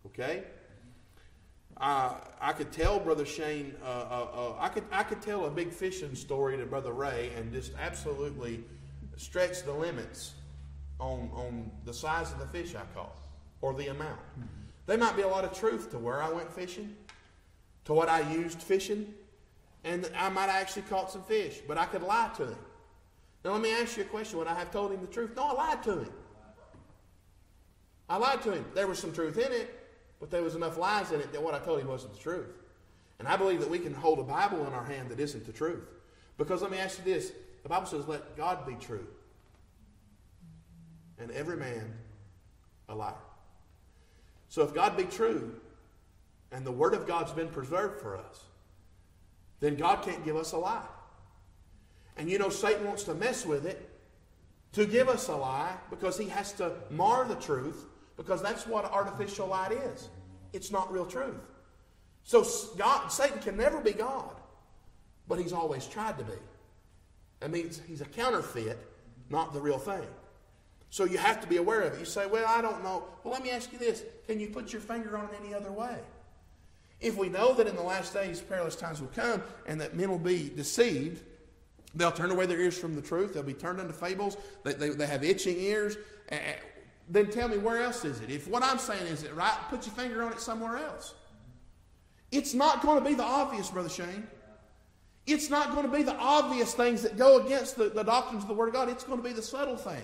[0.05, 0.43] Okay?
[1.77, 5.49] Uh, I could tell Brother Shane, uh, uh, uh, I, could, I could tell a
[5.49, 8.63] big fishing story to Brother Ray and just absolutely
[9.17, 10.33] stretch the limits
[10.99, 13.17] on, on the size of the fish I caught
[13.61, 14.19] or the amount.
[14.19, 14.47] Mm-hmm.
[14.85, 16.95] There might be a lot of truth to where I went fishing,
[17.85, 19.13] to what I used fishing,
[19.83, 22.57] and I might have actually caught some fish, but I could lie to him.
[23.43, 24.39] Now, let me ask you a question.
[24.39, 25.31] Would I have told him the truth?
[25.35, 26.13] No, I lied to him.
[28.09, 28.65] I lied to him.
[28.73, 29.73] There was some truth in it,
[30.19, 32.49] but there was enough lies in it that what I told him wasn't the truth.
[33.19, 35.51] And I believe that we can hold a Bible in our hand that isn't the
[35.51, 35.83] truth.
[36.37, 37.31] Because let me ask you this
[37.63, 39.07] the Bible says, let God be true,
[41.17, 41.93] and every man
[42.89, 43.13] a liar.
[44.49, 45.55] So if God be true,
[46.51, 48.43] and the Word of God's been preserved for us,
[49.61, 50.85] then God can't give us a lie.
[52.17, 53.89] And you know, Satan wants to mess with it
[54.73, 57.85] to give us a lie because he has to mar the truth
[58.17, 60.09] because that's what artificial light is.
[60.51, 61.41] It's not real truth.
[62.23, 62.45] So
[62.77, 64.35] God, Satan can never be God,
[65.27, 66.33] but he's always tried to be.
[67.39, 68.77] That means he's a counterfeit,
[69.29, 70.07] not the real thing.
[70.89, 71.99] So you have to be aware of it.
[71.99, 73.03] You say, well, I don't know.
[73.23, 74.03] Well, let me ask you this.
[74.27, 75.97] Can you put your finger on it any other way?
[77.01, 80.09] If we know that in the last days perilous times will come and that men
[80.09, 81.21] will be deceived,
[81.95, 83.33] They'll turn away their ears from the truth.
[83.33, 84.37] They'll be turned into fables.
[84.63, 85.97] They, they, they have itching ears.
[87.07, 88.29] then tell me, where else is it?
[88.29, 91.13] If what I'm saying is it right, put your finger on it somewhere else.
[92.31, 94.27] It's not going to be the obvious, Brother Shane.
[95.27, 98.49] It's not going to be the obvious things that go against the, the doctrines of
[98.49, 98.89] the Word of God.
[98.89, 100.03] It's going to be the subtle things.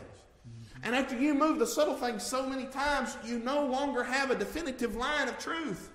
[0.83, 4.35] And after you move the subtle things so many times, you no longer have a
[4.35, 5.89] definitive line of truth.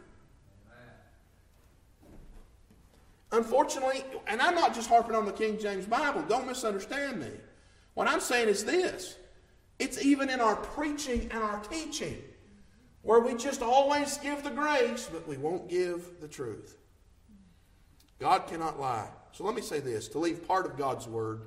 [3.34, 7.30] Unfortunately, and I'm not just harping on the King James Bible, don't misunderstand me.
[7.94, 9.16] What I'm saying is this
[9.80, 12.22] it's even in our preaching and our teaching
[13.02, 16.76] where we just always give the grace, but we won't give the truth.
[18.20, 19.08] God cannot lie.
[19.32, 21.42] So let me say this to leave part of God's Word,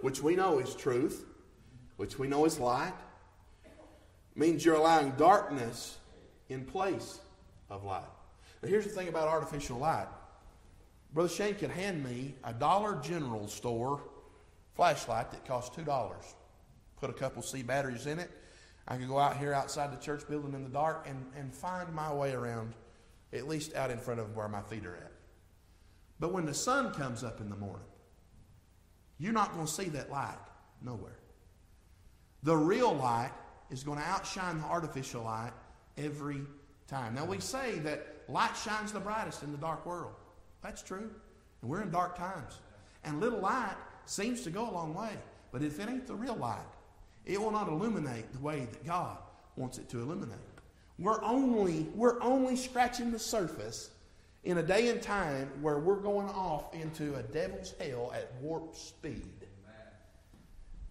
[0.00, 1.26] which we know is truth,
[1.96, 2.94] which we know is light,
[4.36, 5.98] means you're allowing darkness
[6.48, 7.18] in place
[7.68, 8.04] of light.
[8.62, 10.06] Now, here's the thing about artificial light
[11.12, 14.02] Brother Shane could hand me a Dollar General store
[14.74, 16.12] flashlight that costs $2.
[17.00, 18.30] Put a couple C batteries in it.
[18.88, 21.92] I could go out here outside the church building in the dark and, and find
[21.94, 22.74] my way around,
[23.32, 25.12] at least out in front of where my feet are at.
[26.18, 27.86] But when the sun comes up in the morning,
[29.18, 30.38] you're not going to see that light
[30.82, 31.18] nowhere.
[32.42, 33.32] The real light
[33.70, 35.52] is going to outshine the artificial light
[35.96, 36.40] every
[36.88, 37.14] time.
[37.14, 40.14] Now, we say that light shines the brightest in the dark world.
[40.62, 41.10] That's true.
[41.60, 42.58] And we're in dark times.
[43.04, 45.12] And little light seems to go a long way.
[45.50, 46.66] But if it ain't the real light,
[47.26, 49.18] it will not illuminate the way that God
[49.56, 50.38] wants it to illuminate.
[50.98, 53.90] We're only, we're only scratching the surface
[54.44, 58.74] in a day and time where we're going off into a devil's hell at warp
[58.74, 59.28] speed.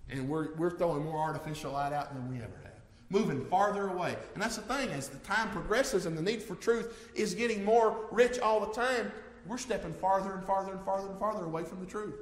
[0.09, 2.71] And we're, we're throwing more artificial light out than we ever have.
[3.09, 4.15] Moving farther away.
[4.33, 7.63] And that's the thing, as the time progresses and the need for truth is getting
[7.63, 9.11] more rich all the time,
[9.51, 12.15] we're stepping farther and farther and farther and farther away from the truth.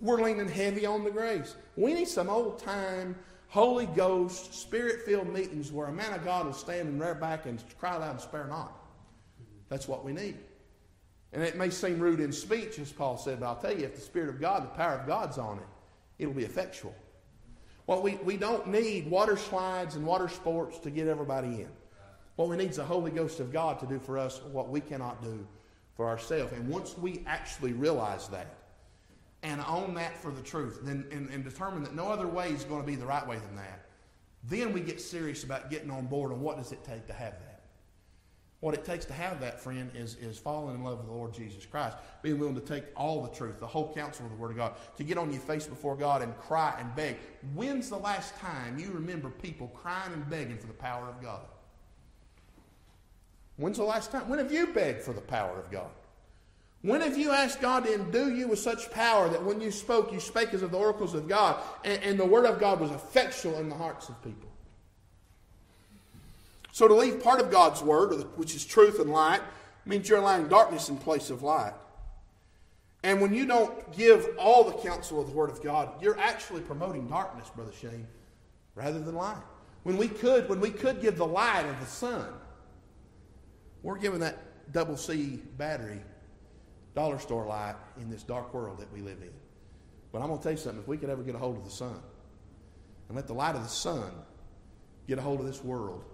[0.00, 1.56] We're leaning heavy on the grace.
[1.74, 3.16] We need some old time,
[3.48, 7.46] Holy Ghost, spirit filled meetings where a man of God will stand and rear back
[7.46, 8.72] and cry loud and spare not.
[9.68, 10.36] That's what we need.
[11.32, 13.96] And it may seem rude in speech, as Paul said, but I'll tell you, if
[13.96, 15.66] the Spirit of God, the power of God's on it,
[16.20, 16.94] it'll be effectual.
[17.88, 21.70] Well, we, we don't need water slides and water sports to get everybody in.
[22.36, 24.80] What we need is the Holy Ghost of God to do for us what we
[24.80, 25.44] cannot do
[25.98, 26.52] for ourselves.
[26.52, 28.54] And once we actually realize that
[29.42, 32.62] and own that for the truth, then and, and determine that no other way is
[32.62, 33.86] going to be the right way than that,
[34.44, 37.32] then we get serious about getting on board on what does it take to have
[37.40, 37.62] that.
[38.60, 41.34] What it takes to have that, friend, is, is falling in love with the Lord
[41.34, 44.52] Jesus Christ, being willing to take all the truth, the whole counsel of the Word
[44.52, 47.16] of God, to get on your face before God and cry and beg.
[47.54, 51.40] When's the last time you remember people crying and begging for the power of God?
[53.58, 54.28] When's the last time?
[54.28, 55.90] When have you begged for the power of God?
[56.82, 60.12] When have you asked God to endue you with such power that when you spoke,
[60.12, 62.92] you spake as of the oracles of God, and, and the word of God was
[62.92, 64.48] effectual in the hearts of people?
[66.70, 69.40] So to leave part of God's word, which is truth and light,
[69.84, 71.74] means you're allowing darkness in place of light.
[73.02, 76.60] And when you don't give all the counsel of the Word of God, you're actually
[76.60, 78.06] promoting darkness, Brother Shane,
[78.74, 79.42] rather than light.
[79.84, 82.26] When we could, when we could give the light of the sun,
[83.82, 86.00] we're giving that double C battery
[86.94, 89.30] dollar store light in this dark world that we live in.
[90.12, 90.80] But I'm going to tell you something.
[90.80, 92.00] If we could ever get a hold of the sun
[93.08, 94.10] and let the light of the sun
[95.06, 96.04] get a hold of this world,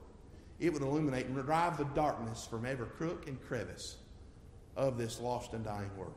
[0.60, 3.96] it would illuminate and drive the darkness from every crook and crevice
[4.76, 6.14] of this lost and dying world.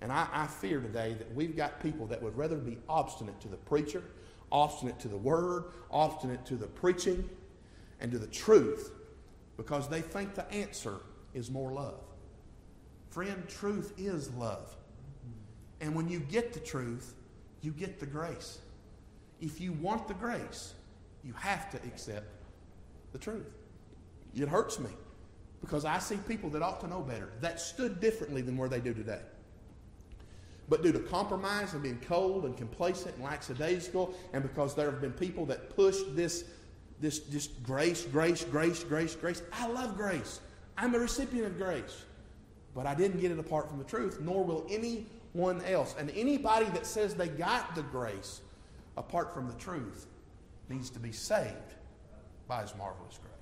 [0.00, 3.48] And I, I, fear today that we've got people that would rather be obstinate to
[3.48, 4.02] the preacher,
[4.50, 7.28] obstinate to the word, obstinate to the preaching,
[8.00, 8.90] and to the truth
[9.56, 10.96] because they think the answer
[11.34, 12.00] is more love.
[13.10, 14.74] Friend, truth is love.
[15.80, 17.14] And when you get the truth,
[17.60, 18.58] you get the grace.
[19.40, 20.74] If you want the grace,
[21.24, 22.26] you have to accept
[23.12, 23.50] the truth.
[24.34, 24.90] It hurts me
[25.60, 28.80] because I see people that ought to know better that stood differently than where they
[28.80, 29.20] do today.
[30.68, 35.00] But due to compromise and being cold and complacent and lackadaisical, and because there have
[35.00, 36.44] been people that pushed this
[37.02, 39.42] this just grace, grace, grace, grace, grace.
[39.52, 40.40] I love grace.
[40.78, 42.04] I'm a recipient of grace.
[42.74, 45.94] But I didn't get it apart from the truth, nor will anyone else.
[45.98, 48.40] And anybody that says they got the grace
[48.96, 50.06] apart from the truth
[50.70, 51.74] needs to be saved
[52.46, 53.32] by his marvelous grace.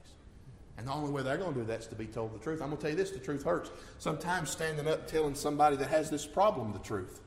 [0.78, 2.62] And the only way they're going to do that is to be told the truth.
[2.62, 3.70] I'm going to tell you this the truth hurts.
[3.98, 7.20] Sometimes standing up telling somebody that has this problem the truth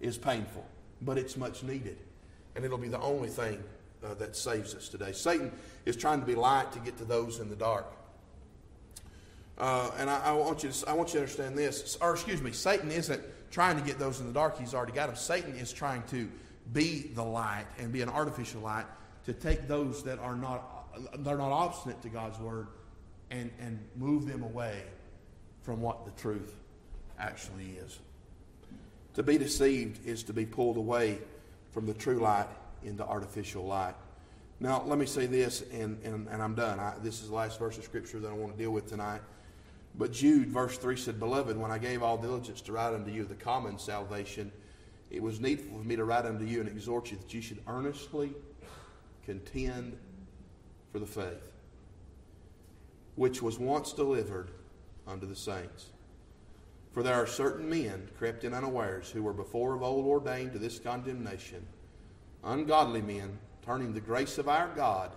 [0.00, 0.64] is painful,
[1.02, 1.98] but it's much needed.
[2.54, 3.62] And it'll be the only thing
[4.06, 5.12] uh, that saves us today.
[5.12, 5.52] Satan
[5.84, 7.86] is trying to be light to get to those in the dark.
[9.58, 11.96] Uh, and I, I, want you to, I want you to understand this.
[12.00, 14.58] Or, excuse me, Satan isn't trying to get those in the dark.
[14.58, 15.16] He's already got them.
[15.16, 16.28] Satan is trying to
[16.72, 18.86] be the light and be an artificial light
[19.24, 20.88] to take those that are not,
[21.24, 22.68] they're not obstinate to God's word
[23.30, 24.82] and, and move them away
[25.62, 26.54] from what the truth
[27.18, 27.98] actually is.
[29.14, 31.18] To be deceived is to be pulled away
[31.72, 32.48] from the true light
[32.86, 33.94] into artificial light.
[34.58, 36.80] Now, let me say this, and, and, and I'm done.
[36.80, 39.20] I, this is the last verse of Scripture that I want to deal with tonight.
[39.98, 43.24] But Jude, verse 3 said, Beloved, when I gave all diligence to write unto you
[43.24, 44.50] the common salvation,
[45.10, 47.60] it was needful for me to write unto you and exhort you that you should
[47.66, 48.32] earnestly
[49.24, 49.96] contend
[50.92, 51.50] for the faith,
[53.14, 54.50] which was once delivered
[55.06, 55.90] unto the saints.
[56.92, 60.58] For there are certain men crept in unawares who were before of old ordained to
[60.58, 61.66] this condemnation,
[62.46, 65.10] ungodly men, turning the grace of our God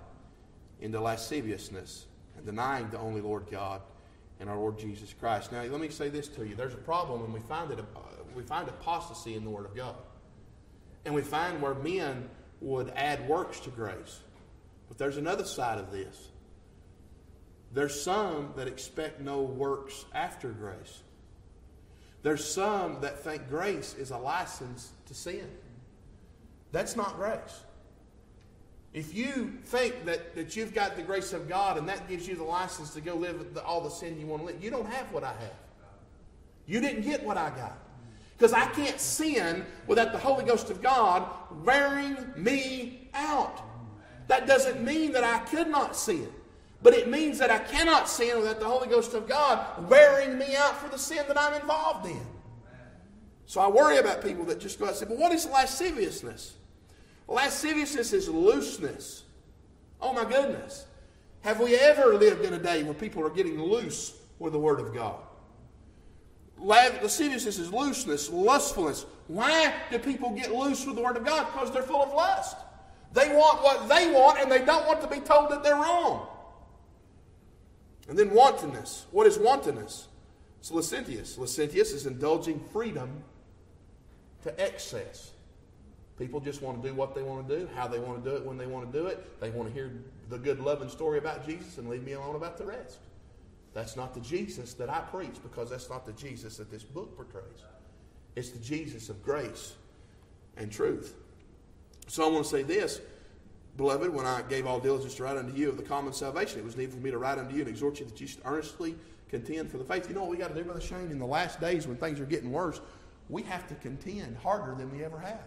[0.82, 2.06] into lasciviousness
[2.36, 3.82] and denying the only Lord God
[4.40, 5.52] and our Lord Jesus Christ.
[5.52, 6.56] Now, let me say this to you.
[6.56, 8.00] There's a problem when we find it, uh,
[8.36, 9.96] we find apostasy in the Word of God.
[11.06, 12.30] And we find where men
[12.62, 14.20] would add works to grace.
[14.88, 16.30] But there's another side of this.
[17.74, 21.04] There's some that expect no works after grace.
[22.24, 25.48] There's some that think grace is a license to sin.
[26.72, 27.63] That's not grace.
[28.93, 32.36] If you think that, that you've got the grace of God and that gives you
[32.36, 34.89] the license to go live the, all the sin you want to live, you don't
[34.89, 35.53] have what I have.
[36.65, 37.78] You didn't get what I got.
[38.38, 41.30] Because I can't sin without the Holy Ghost of God
[41.63, 43.61] wearing me out.
[44.28, 46.30] That doesn't mean that I could not sin.
[46.82, 50.55] But it means that I cannot sin without the Holy Ghost of God wearing me
[50.55, 52.26] out for the sin that I'm involved in.
[53.45, 56.53] So I worry about people that just go out and say, well, what is lasciviousness?
[57.30, 59.24] Lasciviousness is looseness.
[60.02, 60.88] Oh my goodness.
[61.42, 64.80] Have we ever lived in a day where people are getting loose with the Word
[64.80, 65.22] of God?
[66.58, 69.06] Lasciviousness is looseness, lustfulness.
[69.28, 71.46] Why do people get loose with the Word of God?
[71.54, 72.58] Because they're full of lust.
[73.14, 76.28] They want what they want and they don't want to be told that they're wrong.
[78.08, 79.06] And then wantonness.
[79.12, 80.08] What is wantonness?
[80.60, 81.38] It's licentious.
[81.38, 83.24] Licentious is indulging freedom
[84.44, 85.32] to excess.
[86.20, 88.36] People just want to do what they want to do, how they want to do
[88.36, 89.39] it, when they want to do it.
[89.39, 92.57] They want to hear the good, loving story about Jesus and leave me alone about
[92.57, 92.99] the rest.
[93.74, 97.15] That's not the Jesus that I preach because that's not the Jesus that this book
[97.15, 97.63] portrays.
[98.36, 99.76] It's the Jesus of grace
[100.57, 101.15] and truth.
[102.07, 102.99] So I want to say this,
[103.78, 106.65] beloved, when I gave all diligence to write unto you of the common salvation, it
[106.65, 108.95] was needful for me to write unto you and exhort you that you should earnestly
[109.30, 110.09] contend for the faith.
[110.09, 111.11] You know what we got to do, Brother Shane?
[111.11, 112.82] In the last days when things are getting worse,
[113.30, 115.43] we have to contend harder than we ever have.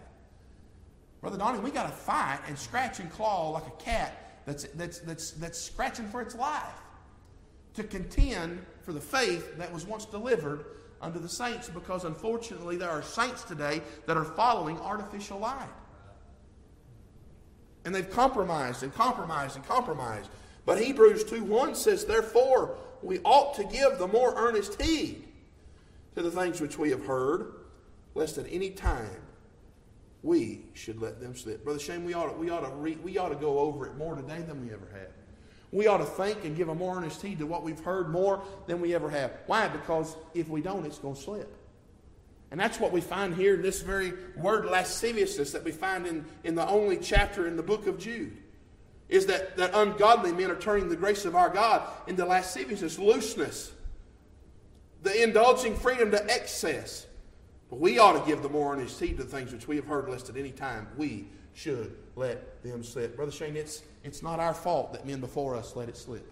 [1.23, 4.99] Brother Donnie, we got to fight and scratch and claw like a cat that's, that's,
[4.99, 6.81] that's, that's scratching for its life
[7.75, 10.65] to contend for the faith that was once delivered
[11.01, 15.69] unto the saints because unfortunately there are saints today that are following artificial light.
[17.85, 20.29] And they've compromised and compromised and compromised.
[20.65, 25.23] But Hebrews 2 1 says, Therefore, we ought to give the more earnest heed
[26.15, 27.53] to the things which we have heard,
[28.13, 29.21] lest at any time
[30.23, 31.63] we should let them slip.
[31.63, 33.97] Brother Shane, we ought to, we ought to, re, we ought to go over it
[33.97, 35.09] more today than we ever have.
[35.71, 38.41] We ought to think and give a more earnest heed to what we've heard more
[38.67, 39.31] than we ever have.
[39.47, 39.67] Why?
[39.67, 41.53] Because if we don't, it's going to slip.
[42.51, 46.23] And that's what we find here in this very word lasciviousness that we find in,
[46.43, 48.37] in the only chapter in the book of Jude.
[49.09, 53.73] Is that, that ungodly men are turning the grace of our God into lasciviousness, looseness,
[55.01, 57.07] the indulging freedom to excess.
[57.73, 59.85] But we ought to give the more earnest heed to the things which we have
[59.85, 63.15] heard, lest at any time we should let them slip.
[63.15, 66.31] Brother Shane, it's, it's not our fault that men before us let it slip.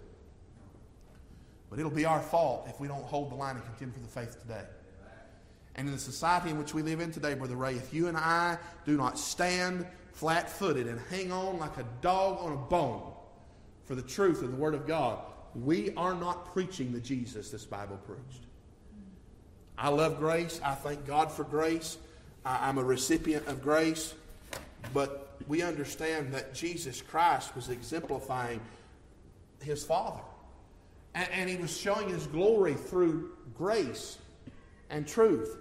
[1.68, 4.06] But it'll be our fault if we don't hold the line and contend for the
[4.06, 4.62] faith today.
[5.74, 8.16] And in the society in which we live in today, Brother Ray, if you and
[8.16, 13.02] I do not stand flat footed and hang on like a dog on a bone
[13.82, 15.18] for the truth of the Word of God,
[15.56, 18.46] we are not preaching the Jesus this Bible preached.
[19.82, 20.60] I love grace.
[20.64, 21.98] I thank God for grace.
[22.44, 24.14] I, am a recipient of grace.
[24.94, 28.60] But we understand that Jesus Christ was exemplifying
[29.60, 30.22] his Father.
[31.16, 34.18] And, and he was showing his glory through grace
[34.88, 35.58] and truth.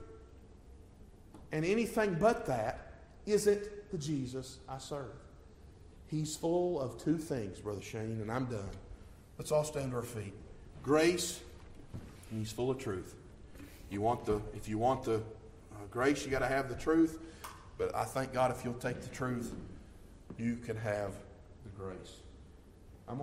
[1.52, 2.94] And anything but that
[3.26, 5.16] isn't the Jesus I serve.
[6.06, 8.70] He's full of two things, Brother Shane, and I'm done.
[9.40, 10.36] Let's all stand to our feet.
[10.84, 11.42] Grace,
[12.30, 13.16] and he's full of truth.
[13.92, 15.20] You want the, if you want the uh,
[15.92, 17.20] grace, you got to have the truth.
[17.78, 19.54] But I thank God if you'll take the truth,
[20.38, 21.12] you can have
[21.64, 22.21] the grace.